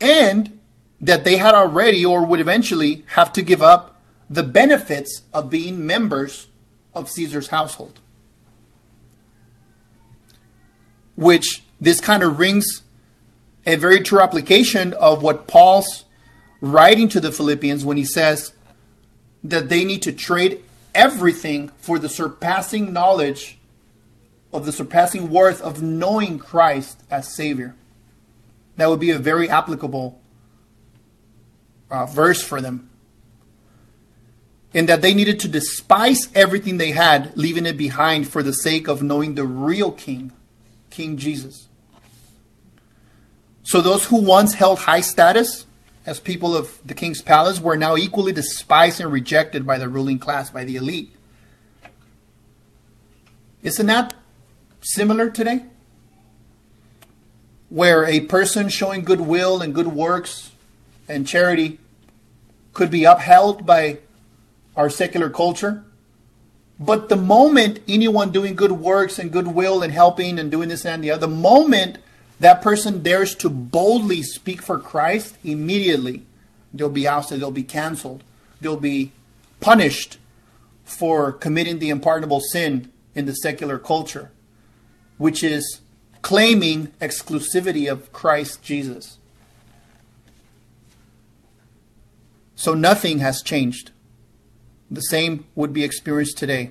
[0.00, 0.58] And
[1.00, 5.86] that they had already or would eventually have to give up the benefits of being
[5.86, 6.48] members
[6.94, 8.00] of Caesar's household.
[11.16, 12.82] Which this kind of rings
[13.66, 16.04] a very true application of what Paul's
[16.60, 18.52] writing to the Philippians when he says,
[19.44, 20.62] that they need to trade
[20.94, 23.58] everything for the surpassing knowledge
[24.52, 27.74] of the surpassing worth of knowing Christ as Savior.
[28.76, 30.20] That would be a very applicable
[31.90, 32.88] uh, verse for them.
[34.74, 38.88] In that they needed to despise everything they had, leaving it behind for the sake
[38.88, 40.32] of knowing the real King,
[40.90, 41.67] King Jesus.
[43.68, 45.66] So those who once held high status
[46.06, 50.18] as people of the king's palace were now equally despised and rejected by the ruling
[50.18, 51.14] class, by the elite.
[53.62, 54.14] Isn't that
[54.80, 55.64] similar today?
[57.68, 60.52] Where a person showing goodwill and good works
[61.06, 61.78] and charity
[62.72, 63.98] could be upheld by
[64.76, 65.84] our secular culture.
[66.80, 71.04] But the moment anyone doing good works and goodwill and helping and doing this and
[71.04, 71.98] the other, the moment
[72.40, 76.22] that person dares to boldly speak for Christ, immediately
[76.72, 78.22] they'll be ousted, they'll be canceled,
[78.60, 79.12] they'll be
[79.60, 80.18] punished
[80.84, 84.30] for committing the unpardonable sin in the secular culture,
[85.16, 85.80] which is
[86.22, 89.18] claiming exclusivity of Christ Jesus.
[92.54, 93.90] So nothing has changed.
[94.90, 96.70] The same would be experienced today.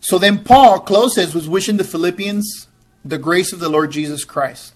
[0.00, 2.68] So then Paul closes with wishing the Philippians
[3.08, 4.74] the grace of the Lord Jesus Christ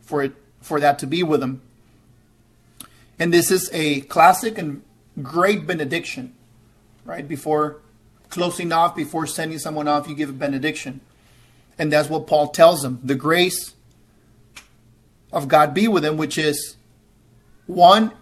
[0.00, 1.60] for it for that to be with him.
[3.18, 4.82] And this is a classic and
[5.22, 6.34] great benediction,
[7.04, 7.26] right?
[7.26, 7.80] Before
[8.28, 11.00] closing off, before sending someone off, you give a benediction.
[11.78, 13.00] And that's what Paul tells them.
[13.02, 13.74] The grace
[15.32, 16.76] of God be with them, which is
[17.66, 18.12] one,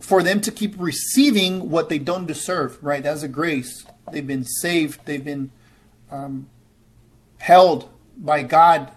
[0.00, 3.02] for them to keep receiving what they don't deserve, right?
[3.02, 3.84] That's a grace.
[4.10, 5.50] They've been saved, they've been
[6.10, 6.48] um,
[7.38, 7.88] held
[8.22, 8.90] by God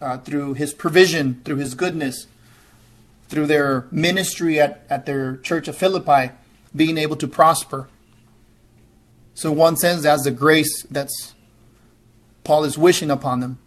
[0.00, 2.26] uh, through His provision, through His goodness,
[3.28, 6.32] through their ministry at, at their church of Philippi,
[6.76, 7.88] being able to prosper.
[9.34, 11.34] So, one sense, that's the grace that's
[12.44, 13.58] Paul is wishing upon them.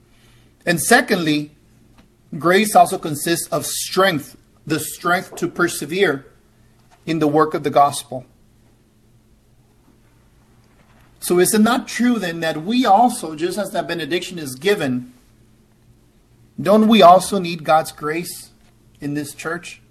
[0.65, 1.51] And secondly,
[2.37, 4.35] grace also consists of strength,
[4.67, 6.25] the strength to persevere
[7.05, 8.25] in the work of the gospel.
[11.25, 15.11] So is it not true then that we also, just as that benediction is given,
[16.61, 18.51] don't we also need God's grace
[19.01, 19.81] in this church?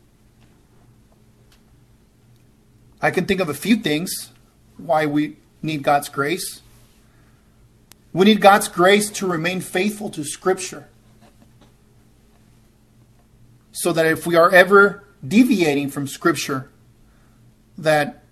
[3.02, 4.30] I can think of a few things
[4.76, 6.62] why we need God's grace.
[8.12, 10.86] We need God's grace to remain faithful to Scripture.
[13.72, 16.70] So that if we are ever deviating from Scripture,
[17.76, 18.22] that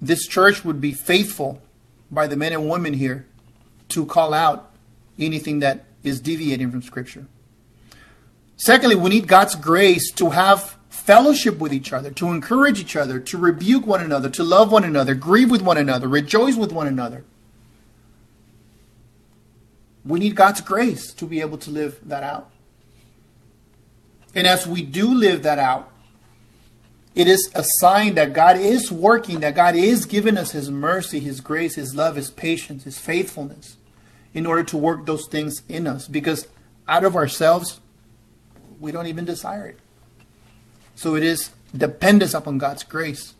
[0.00, 1.62] this church would be faithful
[2.10, 3.26] by the men and women here
[3.88, 4.70] to call out
[5.18, 7.26] anything that is deviating from Scripture.
[8.56, 13.20] Secondly, we need God's grace to have fellowship with each other, to encourage each other,
[13.20, 16.86] to rebuke one another, to love one another, grieve with one another, rejoice with one
[16.86, 17.24] another.
[20.04, 22.50] We need God's grace to be able to live that out.
[24.34, 25.90] And as we do live that out,
[27.16, 31.18] it is a sign that God is working, that God is giving us His mercy,
[31.18, 33.78] His grace, His love, His patience, His faithfulness
[34.34, 36.06] in order to work those things in us.
[36.06, 36.46] Because
[36.86, 37.80] out of ourselves,
[38.78, 39.78] we don't even desire it.
[40.94, 43.34] So it is dependence upon God's grace.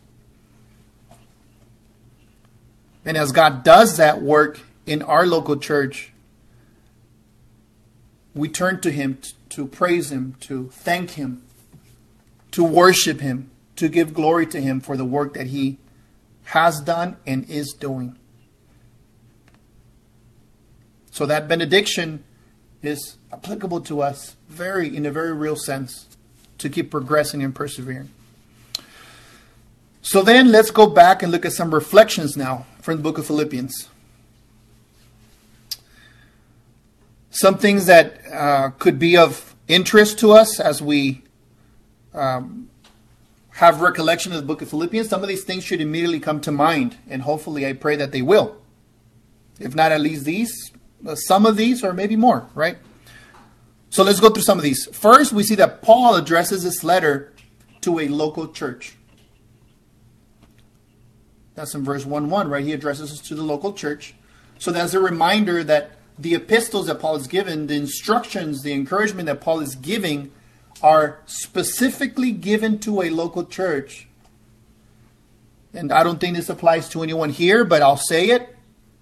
[3.05, 6.11] And as God does that work in our local church,
[8.33, 11.43] we turn to Him to praise Him, to thank Him,
[12.49, 15.77] to worship Him to give glory to Him for the work that He
[16.45, 18.17] has done and is doing.
[21.11, 22.23] So that benediction
[22.81, 26.07] is applicable to us very in a very real sense
[26.59, 28.09] to keep progressing and persevering.
[30.01, 33.25] So then let's go back and look at some reflections now from the book of
[33.25, 33.89] Philippians.
[37.29, 41.23] Some things that uh, could be of interest to us as we
[42.13, 42.69] um,
[43.57, 46.51] have recollection of the book of Philippians, some of these things should immediately come to
[46.51, 48.55] mind, and hopefully I pray that they will.
[49.59, 50.71] If not at least these,
[51.03, 52.77] uh, some of these, or maybe more, right?
[53.89, 54.87] So let's go through some of these.
[54.95, 57.33] First, we see that Paul addresses this letter
[57.81, 58.95] to a local church.
[61.55, 62.63] That's in verse 1 1, right?
[62.63, 64.13] He addresses us to the local church.
[64.59, 69.25] So that's a reminder that the epistles that Paul is given, the instructions, the encouragement
[69.25, 70.31] that Paul is giving,
[70.81, 74.07] are specifically given to a local church.
[75.73, 78.55] And I don't think this applies to anyone here, but I'll say it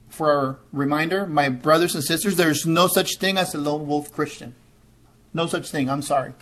[0.09, 1.25] for a reminder.
[1.25, 4.55] My brothers and sisters, there's no such thing as a lone wolf Christian.
[5.33, 5.89] No such thing.
[5.89, 6.33] I'm sorry.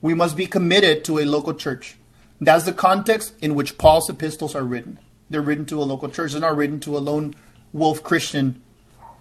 [0.00, 1.96] We must be committed to a local church.
[2.40, 4.98] That's the context in which Paul's epistles are written.
[5.28, 6.32] They're written to a local church.
[6.32, 7.34] They're not written to a lone
[7.72, 8.62] wolf Christian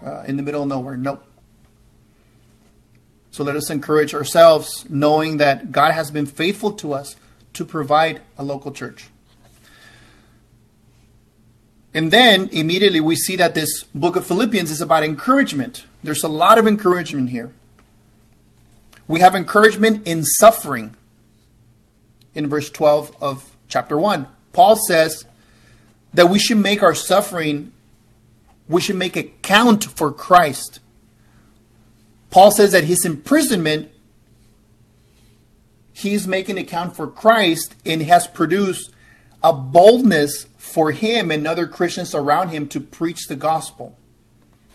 [0.06, 0.98] uh, in the middle of nowhere.
[0.98, 1.26] Nope.
[3.38, 7.16] So let us encourage ourselves, knowing that God has been faithful to us
[7.54, 9.10] to provide a local church.
[11.94, 15.86] And then immediately we see that this book of Philippians is about encouragement.
[16.02, 17.54] There's a lot of encouragement here.
[19.08, 20.96] We have encouragement in suffering
[22.34, 24.26] in verse 12 of chapter 1.
[24.52, 25.26] Paul says
[26.12, 27.72] that we should make our suffering,
[28.68, 30.80] we should make it count for Christ.
[32.30, 33.92] Paul says that his imprisonment,
[35.94, 38.92] he's making account for Christ and has produced
[39.44, 43.98] a boldness for him and other Christians around him to preach the gospel.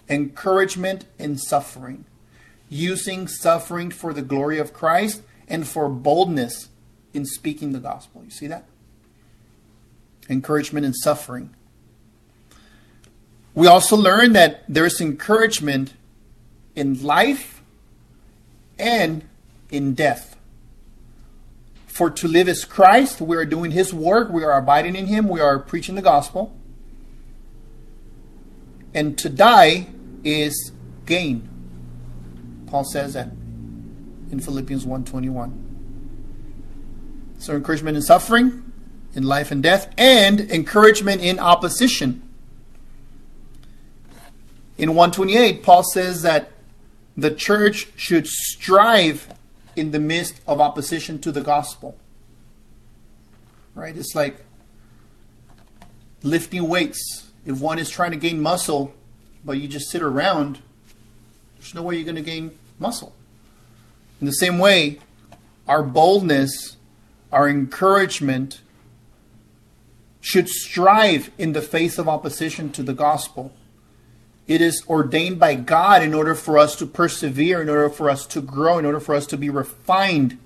[0.08, 2.04] Encouragement in suffering.
[2.68, 6.68] Using suffering for the glory of Christ and for boldness
[7.12, 8.22] in speaking the gospel.
[8.24, 8.64] You see that?
[10.28, 11.50] Encouragement in suffering.
[13.54, 15.92] We also learn that there's encouragement
[16.74, 17.62] in life
[18.78, 19.24] and
[19.70, 20.37] in death.
[21.87, 25.28] For to live is Christ, we are doing his work, we are abiding in him,
[25.28, 26.56] we are preaching the gospel.
[28.94, 29.88] And to die
[30.24, 30.72] is
[31.04, 31.48] gain.
[32.66, 33.29] Paul says that
[34.31, 35.52] in Philippians 1:21.
[37.38, 38.73] So encouragement in suffering,
[39.14, 42.23] in life and death, and encouragement in opposition.
[44.79, 46.52] In 128, Paul says that
[47.17, 49.29] the church should strive
[49.77, 51.96] in the midst of opposition to the gospel.
[53.75, 53.96] Right?
[53.96, 54.44] It's like
[56.23, 57.31] lifting weights.
[57.44, 58.94] If one is trying to gain muscle,
[59.44, 60.60] but you just sit around,
[61.58, 63.15] there's no way you're going to gain muscle.
[64.21, 65.00] In the same way,
[65.67, 66.77] our boldness,
[67.33, 68.60] our encouragement
[70.21, 73.52] should strive in the face of opposition to the gospel
[74.53, 78.27] It is ordained by God in order for us to persevere, in order for us
[78.27, 80.38] to grow, in order for us to be refined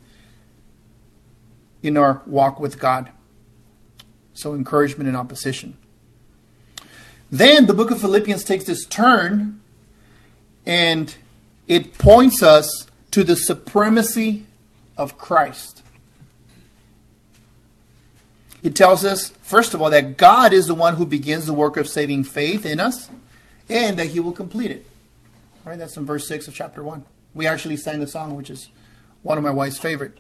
[1.82, 3.10] in our walk with God.
[4.32, 5.76] So, encouragement and opposition.
[7.32, 9.60] Then the book of Philippians takes this turn
[10.64, 11.12] and
[11.66, 14.46] it points us to the supremacy
[14.96, 15.82] of Christ.
[18.62, 21.76] It tells us, first of all, that God is the one who begins the work
[21.76, 23.10] of saving faith in us
[23.68, 24.86] and that he will complete it.
[25.64, 25.78] Right?
[25.78, 27.04] That's in verse 6 of chapter 1.
[27.34, 28.68] We actually sang the song, which is
[29.22, 30.18] one of my wife's favorite.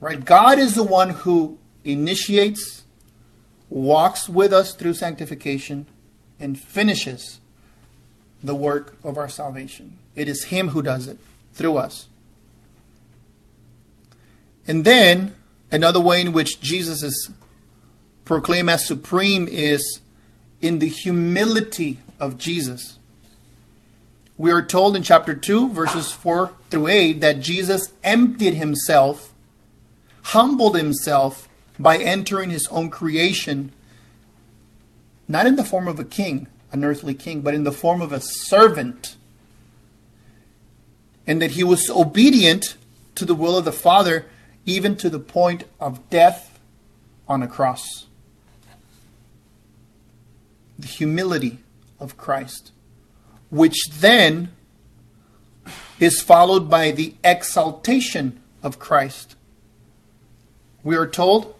[0.00, 0.24] Right?
[0.24, 2.82] God is the one who initiates,
[3.70, 5.86] walks with us through sanctification,
[6.38, 7.40] and finishes
[8.42, 9.98] the work of our salvation.
[10.14, 11.18] It is Him who does it
[11.54, 12.08] through us.
[14.66, 15.34] And then,
[15.70, 17.30] another way in which Jesus is
[18.24, 20.00] proclaimed as supreme is
[20.62, 22.98] in the humility of Jesus.
[24.38, 29.34] We are told in chapter 2, verses 4 through 8, that Jesus emptied himself,
[30.22, 31.48] humbled himself
[31.78, 33.72] by entering his own creation,
[35.28, 38.12] not in the form of a king, an earthly king, but in the form of
[38.12, 39.16] a servant.
[41.26, 42.76] And that he was obedient
[43.16, 44.26] to the will of the Father,
[44.64, 46.58] even to the point of death
[47.28, 48.06] on a cross
[50.82, 51.58] the humility
[51.98, 52.72] of Christ,
[53.50, 54.50] which then
[55.98, 59.36] is followed by the exaltation of Christ.
[60.82, 61.54] We are told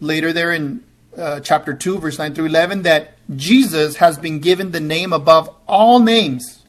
[0.00, 0.84] later there in
[1.16, 5.52] uh, chapter 2, verse 9 through 11, that Jesus has been given the name above
[5.66, 6.62] all names,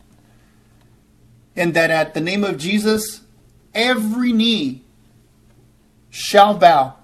[1.55, 3.22] and that at the name of Jesus,
[3.76, 4.82] every knee
[6.09, 6.95] shall bow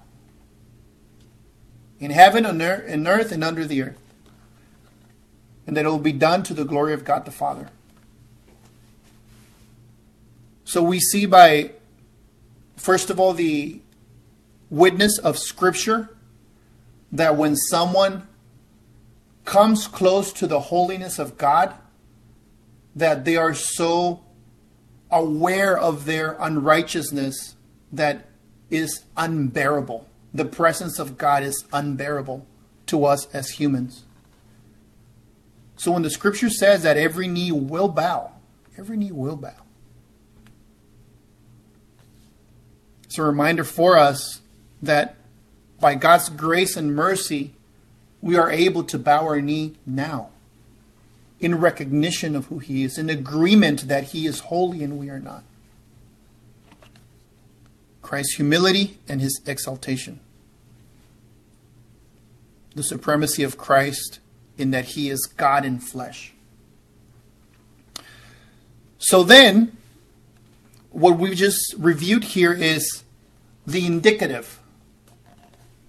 [2.00, 3.98] in heaven, on earth, in earth, and under the earth
[5.66, 7.68] and that it will be done to the glory of God the Father.
[10.64, 11.72] So we see by,
[12.76, 13.80] first of all, the
[14.70, 16.10] witness of Scripture
[17.12, 18.26] that when someone
[19.44, 21.74] comes close to the holiness of God,
[22.96, 24.24] that they are so
[25.10, 27.54] aware of their unrighteousness
[27.92, 28.26] that
[28.70, 30.08] is unbearable.
[30.34, 32.44] The presence of God is unbearable
[32.86, 34.05] to us as humans.
[35.76, 38.32] So when the scripture says that every knee will bow,
[38.76, 39.54] every knee will bow.
[43.04, 44.40] It's a reminder for us
[44.82, 45.16] that
[45.78, 47.54] by God's grace and mercy,
[48.20, 50.30] we are able to bow our knee now
[51.38, 55.20] in recognition of who He is, in agreement that He is holy and we are
[55.20, 55.44] not.
[58.00, 60.20] Christ's humility and His exaltation.
[62.74, 64.20] The supremacy of Christ
[64.58, 66.32] in that he is God in flesh.
[68.98, 69.76] So then,
[70.90, 73.04] what we just reviewed here is
[73.66, 74.58] the indicative.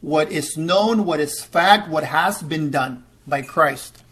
[0.02, 4.04] What is known, what is fact, what has been done by Christ.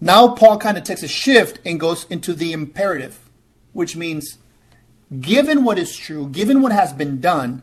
[0.00, 3.18] Now, Paul kind of takes a shift and goes into the imperative,
[3.72, 4.38] which means
[5.20, 7.62] given what is true, given what has been done,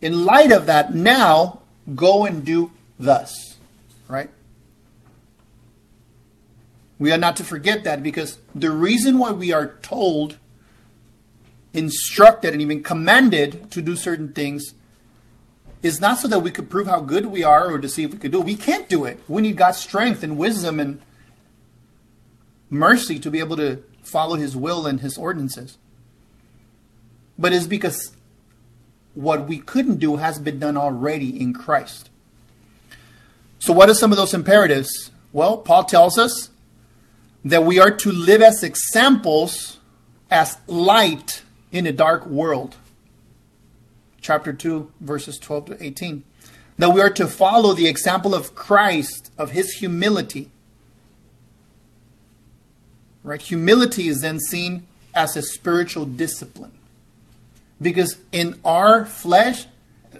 [0.00, 1.60] in light of that, now
[1.94, 3.47] go and do thus
[4.08, 4.30] right?
[6.98, 10.38] We are not to forget that because the reason why we are told,
[11.72, 14.74] instructed, and even commanded to do certain things
[15.82, 18.12] is not so that we could prove how good we are or to see if
[18.12, 18.46] we could do it.
[18.46, 19.20] We can't do it.
[19.28, 21.00] We need God's strength and wisdom and
[22.68, 25.78] mercy to be able to follow His will and His ordinances.
[27.38, 28.12] But it's because
[29.14, 32.07] what we couldn't do has been done already in Christ.
[33.58, 35.10] So, what are some of those imperatives?
[35.32, 36.50] Well, Paul tells us
[37.44, 39.78] that we are to live as examples,
[40.30, 41.42] as light
[41.72, 42.76] in a dark world.
[44.20, 46.24] Chapter 2, verses 12 to 18.
[46.78, 50.50] That we are to follow the example of Christ, of his humility.
[53.24, 53.42] Right?
[53.42, 56.72] Humility is then seen as a spiritual discipline.
[57.80, 59.66] Because in our flesh,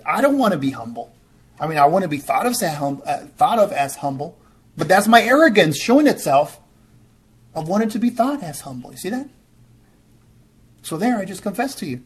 [0.05, 1.13] I don't want to be humble.
[1.61, 4.39] I mean, I want to be thought of as, hum, uh, thought of as humble,
[4.77, 6.61] but that's my arrogance showing itself
[7.55, 8.93] of wanting to be thought as humble.
[8.93, 9.29] You see that?
[10.83, 12.03] So there, I just confess to you.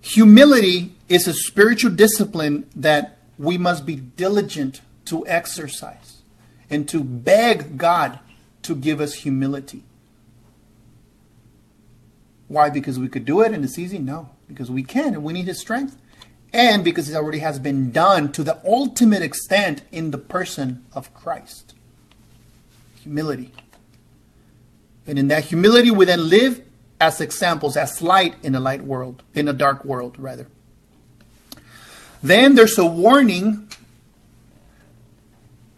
[0.00, 6.22] Humility is a spiritual discipline that we must be diligent to exercise
[6.70, 8.18] and to beg God
[8.62, 9.82] to give us humility.
[12.48, 12.70] Why?
[12.70, 13.98] Because we could do it and it's easy?
[13.98, 15.96] No because we can and we need his strength
[16.52, 21.12] and because it already has been done to the ultimate extent in the person of
[21.12, 21.74] Christ.
[23.02, 23.52] Humility.
[25.06, 26.62] And in that humility, we then live
[27.00, 30.48] as examples, as light in a light world, in a dark world, rather.
[32.22, 33.68] Then there's a warning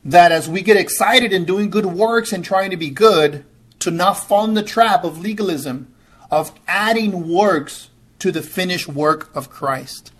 [0.04, 3.44] that as we get excited in doing good works and trying to be good,
[3.80, 5.92] to not fall in the trap of legalism,
[6.30, 10.12] of adding works to the finished work of Christ.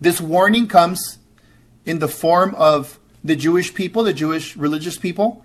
[0.00, 1.18] This warning comes
[1.84, 5.44] in the form of the Jewish people, the Jewish religious people,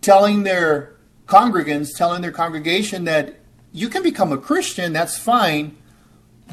[0.00, 0.94] telling their
[1.26, 3.40] congregants, telling their congregation that
[3.72, 5.76] you can become a Christian, that's fine,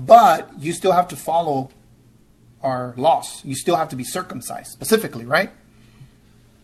[0.02, 1.70] but you still have to follow
[2.62, 3.44] our laws.
[3.46, 5.52] You still have to be circumcised, specifically, right?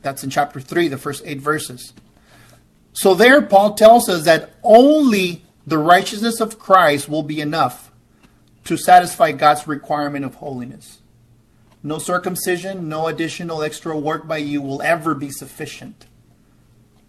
[0.01, 1.93] That's in chapter 3, the first eight verses.
[2.93, 7.91] So there, Paul tells us that only the righteousness of Christ will be enough
[8.65, 10.97] to satisfy God's requirement of holiness.
[11.83, 16.07] No circumcision, no additional extra work by you will ever be sufficient.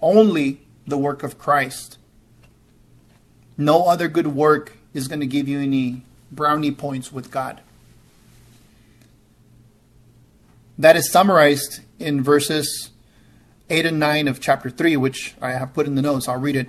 [0.02, 1.96] Only the work of Christ.
[3.56, 7.62] No other good work is going to give you any brownie points with God.
[10.78, 12.90] That is summarized in verses
[13.70, 16.28] 8 and 9 of chapter 3, which I have put in the notes.
[16.28, 16.68] I'll read it.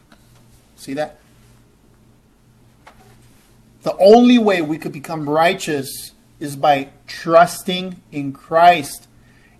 [0.81, 1.19] See that?
[3.83, 9.07] The only way we could become righteous is by trusting in Christ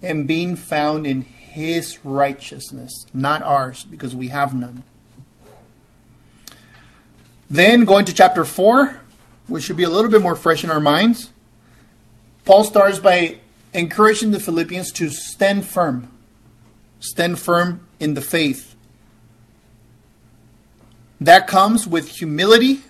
[0.02, 4.82] and being found in his righteousness, not ours, because we have none.
[7.52, 9.00] Then, going to chapter 4,
[9.46, 11.30] which should be a little bit more fresh in our minds,
[12.46, 13.38] Paul starts by
[13.74, 16.12] encouraging the Philippians to stand firm.
[17.00, 18.71] Stand firm in the faith.
[21.22, 22.82] That comes with humility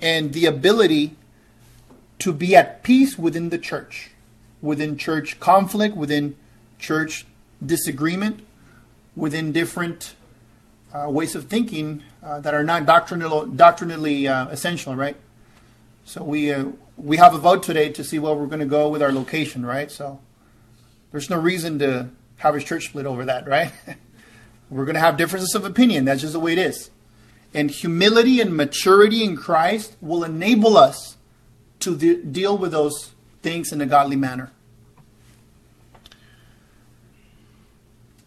[0.00, 1.14] and the ability
[2.18, 4.10] to be at peace within the church,
[4.60, 6.36] within church conflict, within
[6.78, 7.26] church
[7.64, 8.40] disagreement
[9.16, 10.14] within different
[10.92, 15.16] uh, ways of thinking uh, that are not doctrinal, doctrinally uh, essential, right?
[16.04, 18.88] So we uh, we have a vote today to see where we're going to go
[18.88, 19.90] with our location, right?
[19.90, 20.20] So
[21.12, 23.72] there's no reason to have a church split over that, right?
[24.70, 26.04] we're going to have differences of opinion.
[26.04, 26.90] That's just the way it is.
[27.52, 31.16] And humility and maturity in Christ will enable us
[31.80, 34.52] to de- deal with those things in a godly manner.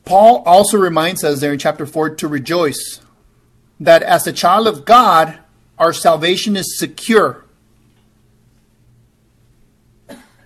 [0.05, 2.99] Paul also reminds us there in chapter 4 to rejoice
[3.79, 5.39] that as a child of God,
[5.77, 7.45] our salvation is secure.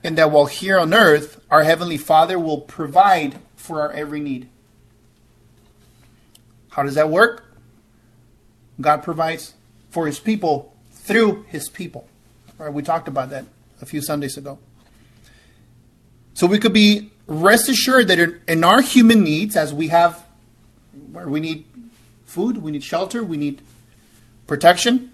[0.04, 4.48] And that while here on earth, our Heavenly Father will provide for our every need.
[6.70, 7.47] How does that work?
[8.80, 9.54] God provides
[9.90, 12.08] for His people through His people.
[12.58, 12.72] Right?
[12.72, 13.46] We talked about that
[13.82, 14.60] a few Sundays ago.
[16.34, 20.24] So we could be rest assured that in our human needs, as we have,
[21.12, 21.66] where we need
[22.26, 23.62] food, we need shelter, we need
[24.46, 25.12] protection,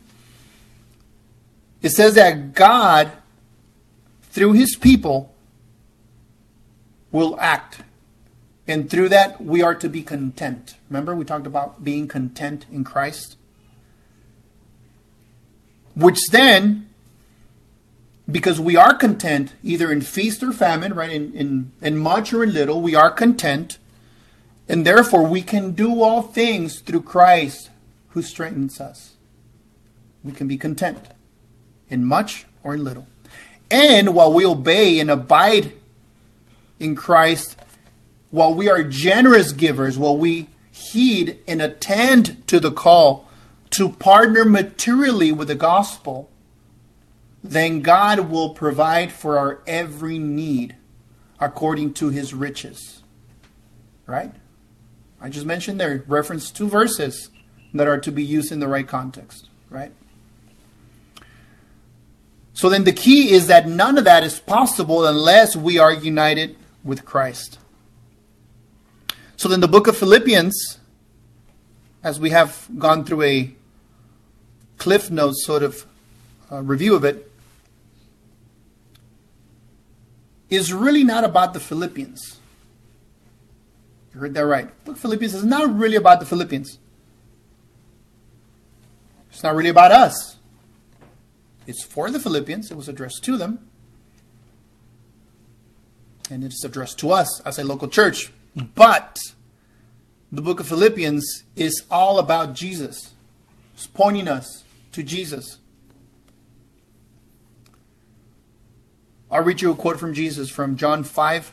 [1.81, 3.11] it says that God,
[4.23, 5.33] through his people,
[7.11, 7.81] will act.
[8.67, 10.75] And through that, we are to be content.
[10.89, 13.35] Remember, we talked about being content in Christ?
[15.95, 16.83] Which then
[18.29, 21.11] because we are content either in feast or famine, right?
[21.11, 23.77] In, in, in much or in little, we are content.
[24.69, 27.69] And therefore, we can do all things through Christ
[28.09, 29.13] who strengthens us.
[30.23, 30.99] We can be content
[31.89, 33.07] in much or in little.
[33.69, 35.73] And while we obey and abide
[36.79, 37.57] in Christ,
[38.31, 43.27] while we are generous givers, while we heed and attend to the call
[43.73, 46.29] to partner materially with the gospel,
[47.43, 50.75] then God will provide for our every need
[51.39, 53.01] according to his riches.
[54.05, 54.31] Right?
[55.19, 57.29] I just mentioned there, reference two verses
[57.73, 59.49] that are to be used in the right context.
[59.69, 59.91] Right?
[62.53, 66.55] So then the key is that none of that is possible unless we are united
[66.83, 67.57] with Christ.
[69.35, 70.77] So then the book of Philippians,
[72.03, 73.55] as we have gone through a
[74.77, 75.85] cliff notes sort of
[76.51, 77.31] uh, review of it,
[80.49, 82.39] is really not about the Philippians.
[84.13, 84.85] You heard that right.
[84.85, 86.77] Book Philippians is not really about the Philippians.
[89.31, 90.37] It's not really about us.
[91.65, 92.69] It's for the Philippians.
[92.69, 93.67] It was addressed to them.
[96.29, 98.31] And it's addressed to us as a local church.
[98.55, 99.17] But
[100.31, 103.13] the book of Philippians is all about Jesus.
[103.73, 104.62] It's pointing us
[104.93, 105.57] to Jesus.
[109.29, 111.51] I'll read you a quote from Jesus from John 5,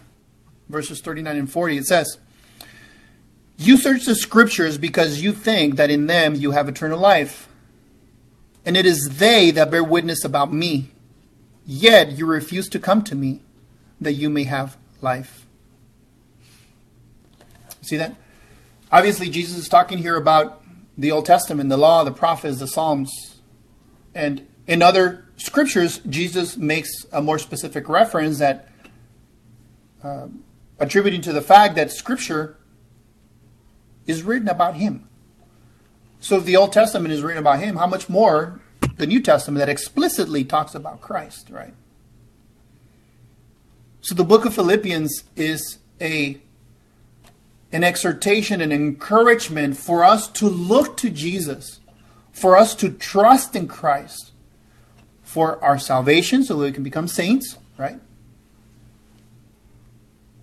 [0.68, 1.78] verses 39 and 40.
[1.78, 2.18] It says,
[3.56, 7.48] You search the scriptures because you think that in them you have eternal life,
[8.66, 10.90] and it is they that bear witness about me.
[11.64, 13.40] Yet you refuse to come to me
[14.00, 15.46] that you may have life.
[17.80, 18.14] See that?
[18.92, 20.62] Obviously, Jesus is talking here about
[20.98, 23.29] the Old Testament, the law, the prophets, the Psalms.
[24.14, 28.68] And in other scriptures, Jesus makes a more specific reference that
[30.02, 30.28] uh,
[30.78, 32.56] attributing to the fact that scripture
[34.06, 35.08] is written about him.
[36.20, 38.60] So if the Old Testament is written about him, how much more
[38.96, 41.74] the New Testament that explicitly talks about Christ, right?
[44.02, 46.40] So the book of Philippians is a
[47.72, 51.79] an exhortation and encouragement for us to look to Jesus,
[52.40, 54.32] for us to trust in Christ,
[55.22, 58.00] for our salvation so that we can become saints, right?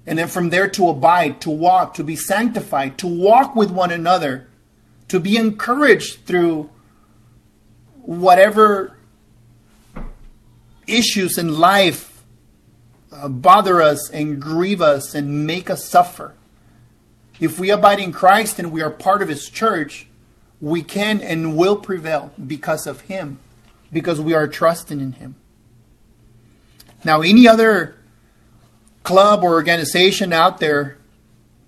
[0.06, 3.91] And then from there to abide, to walk, to be sanctified, to walk with one
[3.91, 4.48] another,
[5.08, 6.70] to be encouraged through
[8.04, 8.95] whatever
[10.86, 12.24] issues in life
[13.12, 16.36] uh, bother us and grieve us and make us suffer.
[17.39, 20.08] If we abide in Christ and we are part of His church,
[20.60, 23.39] we can and will prevail because of Him
[23.91, 25.36] because we are trusting in Him.
[27.03, 27.95] Now, any other
[29.03, 30.97] club or organization out there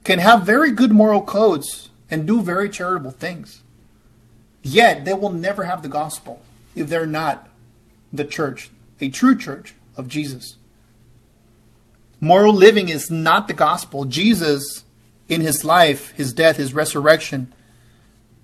[0.04, 3.62] can have very good moral codes and do very charitable things.
[4.62, 6.42] Yet, they will never have the gospel
[6.76, 7.48] if they're not
[8.12, 8.70] the church,
[9.00, 10.58] a true church of Jesus.
[12.20, 14.06] Moral living is not the gospel.
[14.06, 14.84] Jesus,
[15.30, 17.54] in his life, his death, his resurrection,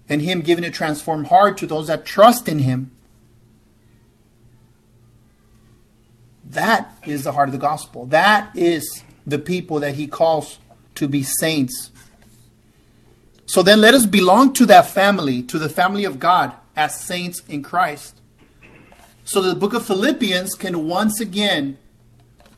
[0.08, 2.92] and him giving a transformed heart to those that trust in him,
[6.56, 8.06] That is the heart of the gospel.
[8.06, 10.60] That is the people that he calls
[10.96, 11.92] to be saints.
[13.46, 17.42] So then let us belong to that family, to the family of God as saints
[17.48, 18.22] in Christ.
[19.24, 21.78] So the book of Philippians can once again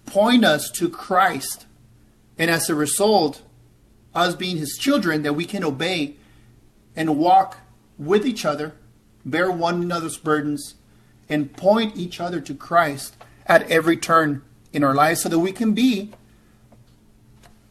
[0.05, 1.65] point us to Christ.
[2.37, 3.41] And as a result,
[4.13, 6.17] us being his children, that we can obey
[6.97, 7.59] and walk
[7.97, 8.73] with each other,
[9.23, 10.75] bear one another's burdens,
[11.29, 14.41] and point each other to Christ at every turn
[14.73, 16.11] in our lives so that we can be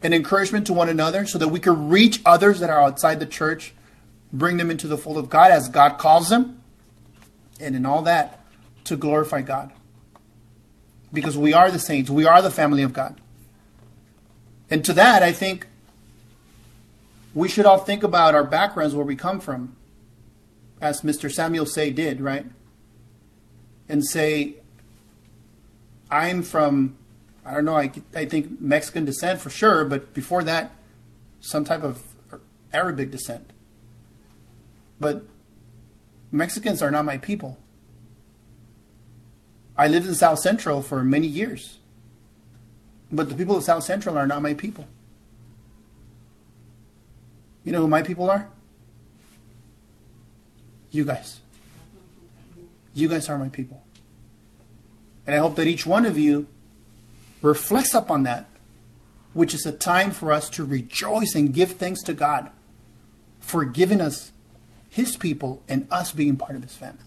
[0.02, 3.26] an encouragement to one another, so that we can reach others that are outside the
[3.26, 3.74] church,
[4.32, 6.62] bring them into the fold of God as God calls them,
[7.58, 8.44] and in all that,
[8.84, 9.72] to glorify God.
[11.12, 13.20] Because we are the saints, we are the family of God.
[14.70, 15.66] And to that, I think
[17.37, 19.76] we should all think about our backgrounds, where we come from,
[20.80, 21.30] as Mr.
[21.30, 22.47] Samuel Sey did, right?
[23.91, 24.55] And say,
[26.11, 26.97] I'm from,
[27.45, 30.72] I don't know, I, I think Mexican descent for sure, but before that,
[31.41, 32.03] some type of
[32.72, 33.51] Arabic descent.
[34.99, 35.22] But
[36.32, 37.59] Mexicans are not my people.
[39.76, 41.76] I lived in South Central for many years.
[43.12, 44.87] But the people of South Central are not my people.
[47.66, 48.48] You know who my people are?
[50.92, 51.40] You guys.
[52.94, 53.82] You guys are my people.
[55.26, 56.46] And I hope that each one of you
[57.42, 58.48] reflects upon that,
[59.34, 62.50] which is a time for us to rejoice and give thanks to God
[63.40, 64.30] for giving us
[64.88, 67.02] His people and us being part of His family.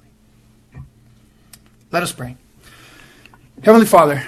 [1.90, 2.36] Let us pray.
[3.64, 4.28] Heavenly Father,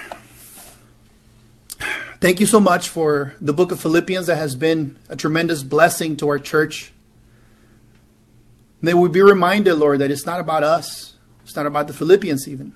[2.22, 6.16] thank you so much for the book of Philippians that has been a tremendous blessing
[6.18, 6.92] to our church.
[8.80, 12.46] May we be reminded, Lord, that it's not about us, it's not about the Philippians
[12.46, 12.74] even.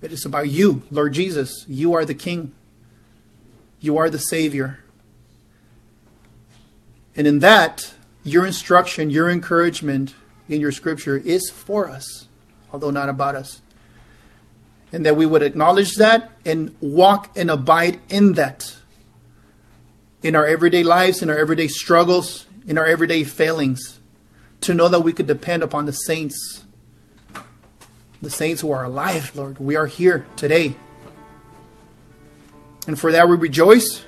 [0.00, 1.66] It is about you, Lord Jesus.
[1.68, 2.52] You are the King.
[3.80, 4.80] You are the Savior.
[7.14, 7.92] And in that,
[8.24, 10.14] your instruction, your encouragement
[10.48, 12.26] in your scripture is for us,
[12.72, 13.60] although not about us.
[14.92, 18.76] And that we would acknowledge that and walk and abide in that
[20.22, 24.00] in our everyday lives, in our everyday struggles, in our everyday failings,
[24.62, 26.64] to know that we could depend upon the saints
[28.22, 29.58] the saints who are alive, Lord.
[29.58, 30.74] We are here today.
[32.86, 34.04] And for that we rejoice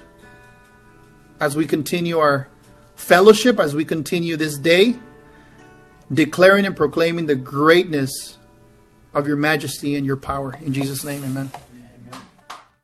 [1.41, 2.49] as we continue our
[2.97, 4.97] fellowship, as we continue this day,
[6.13, 8.38] declaring and proclaiming the greatness
[9.19, 10.57] of your majesty and your power.
[10.63, 11.51] In Jesus' name, amen.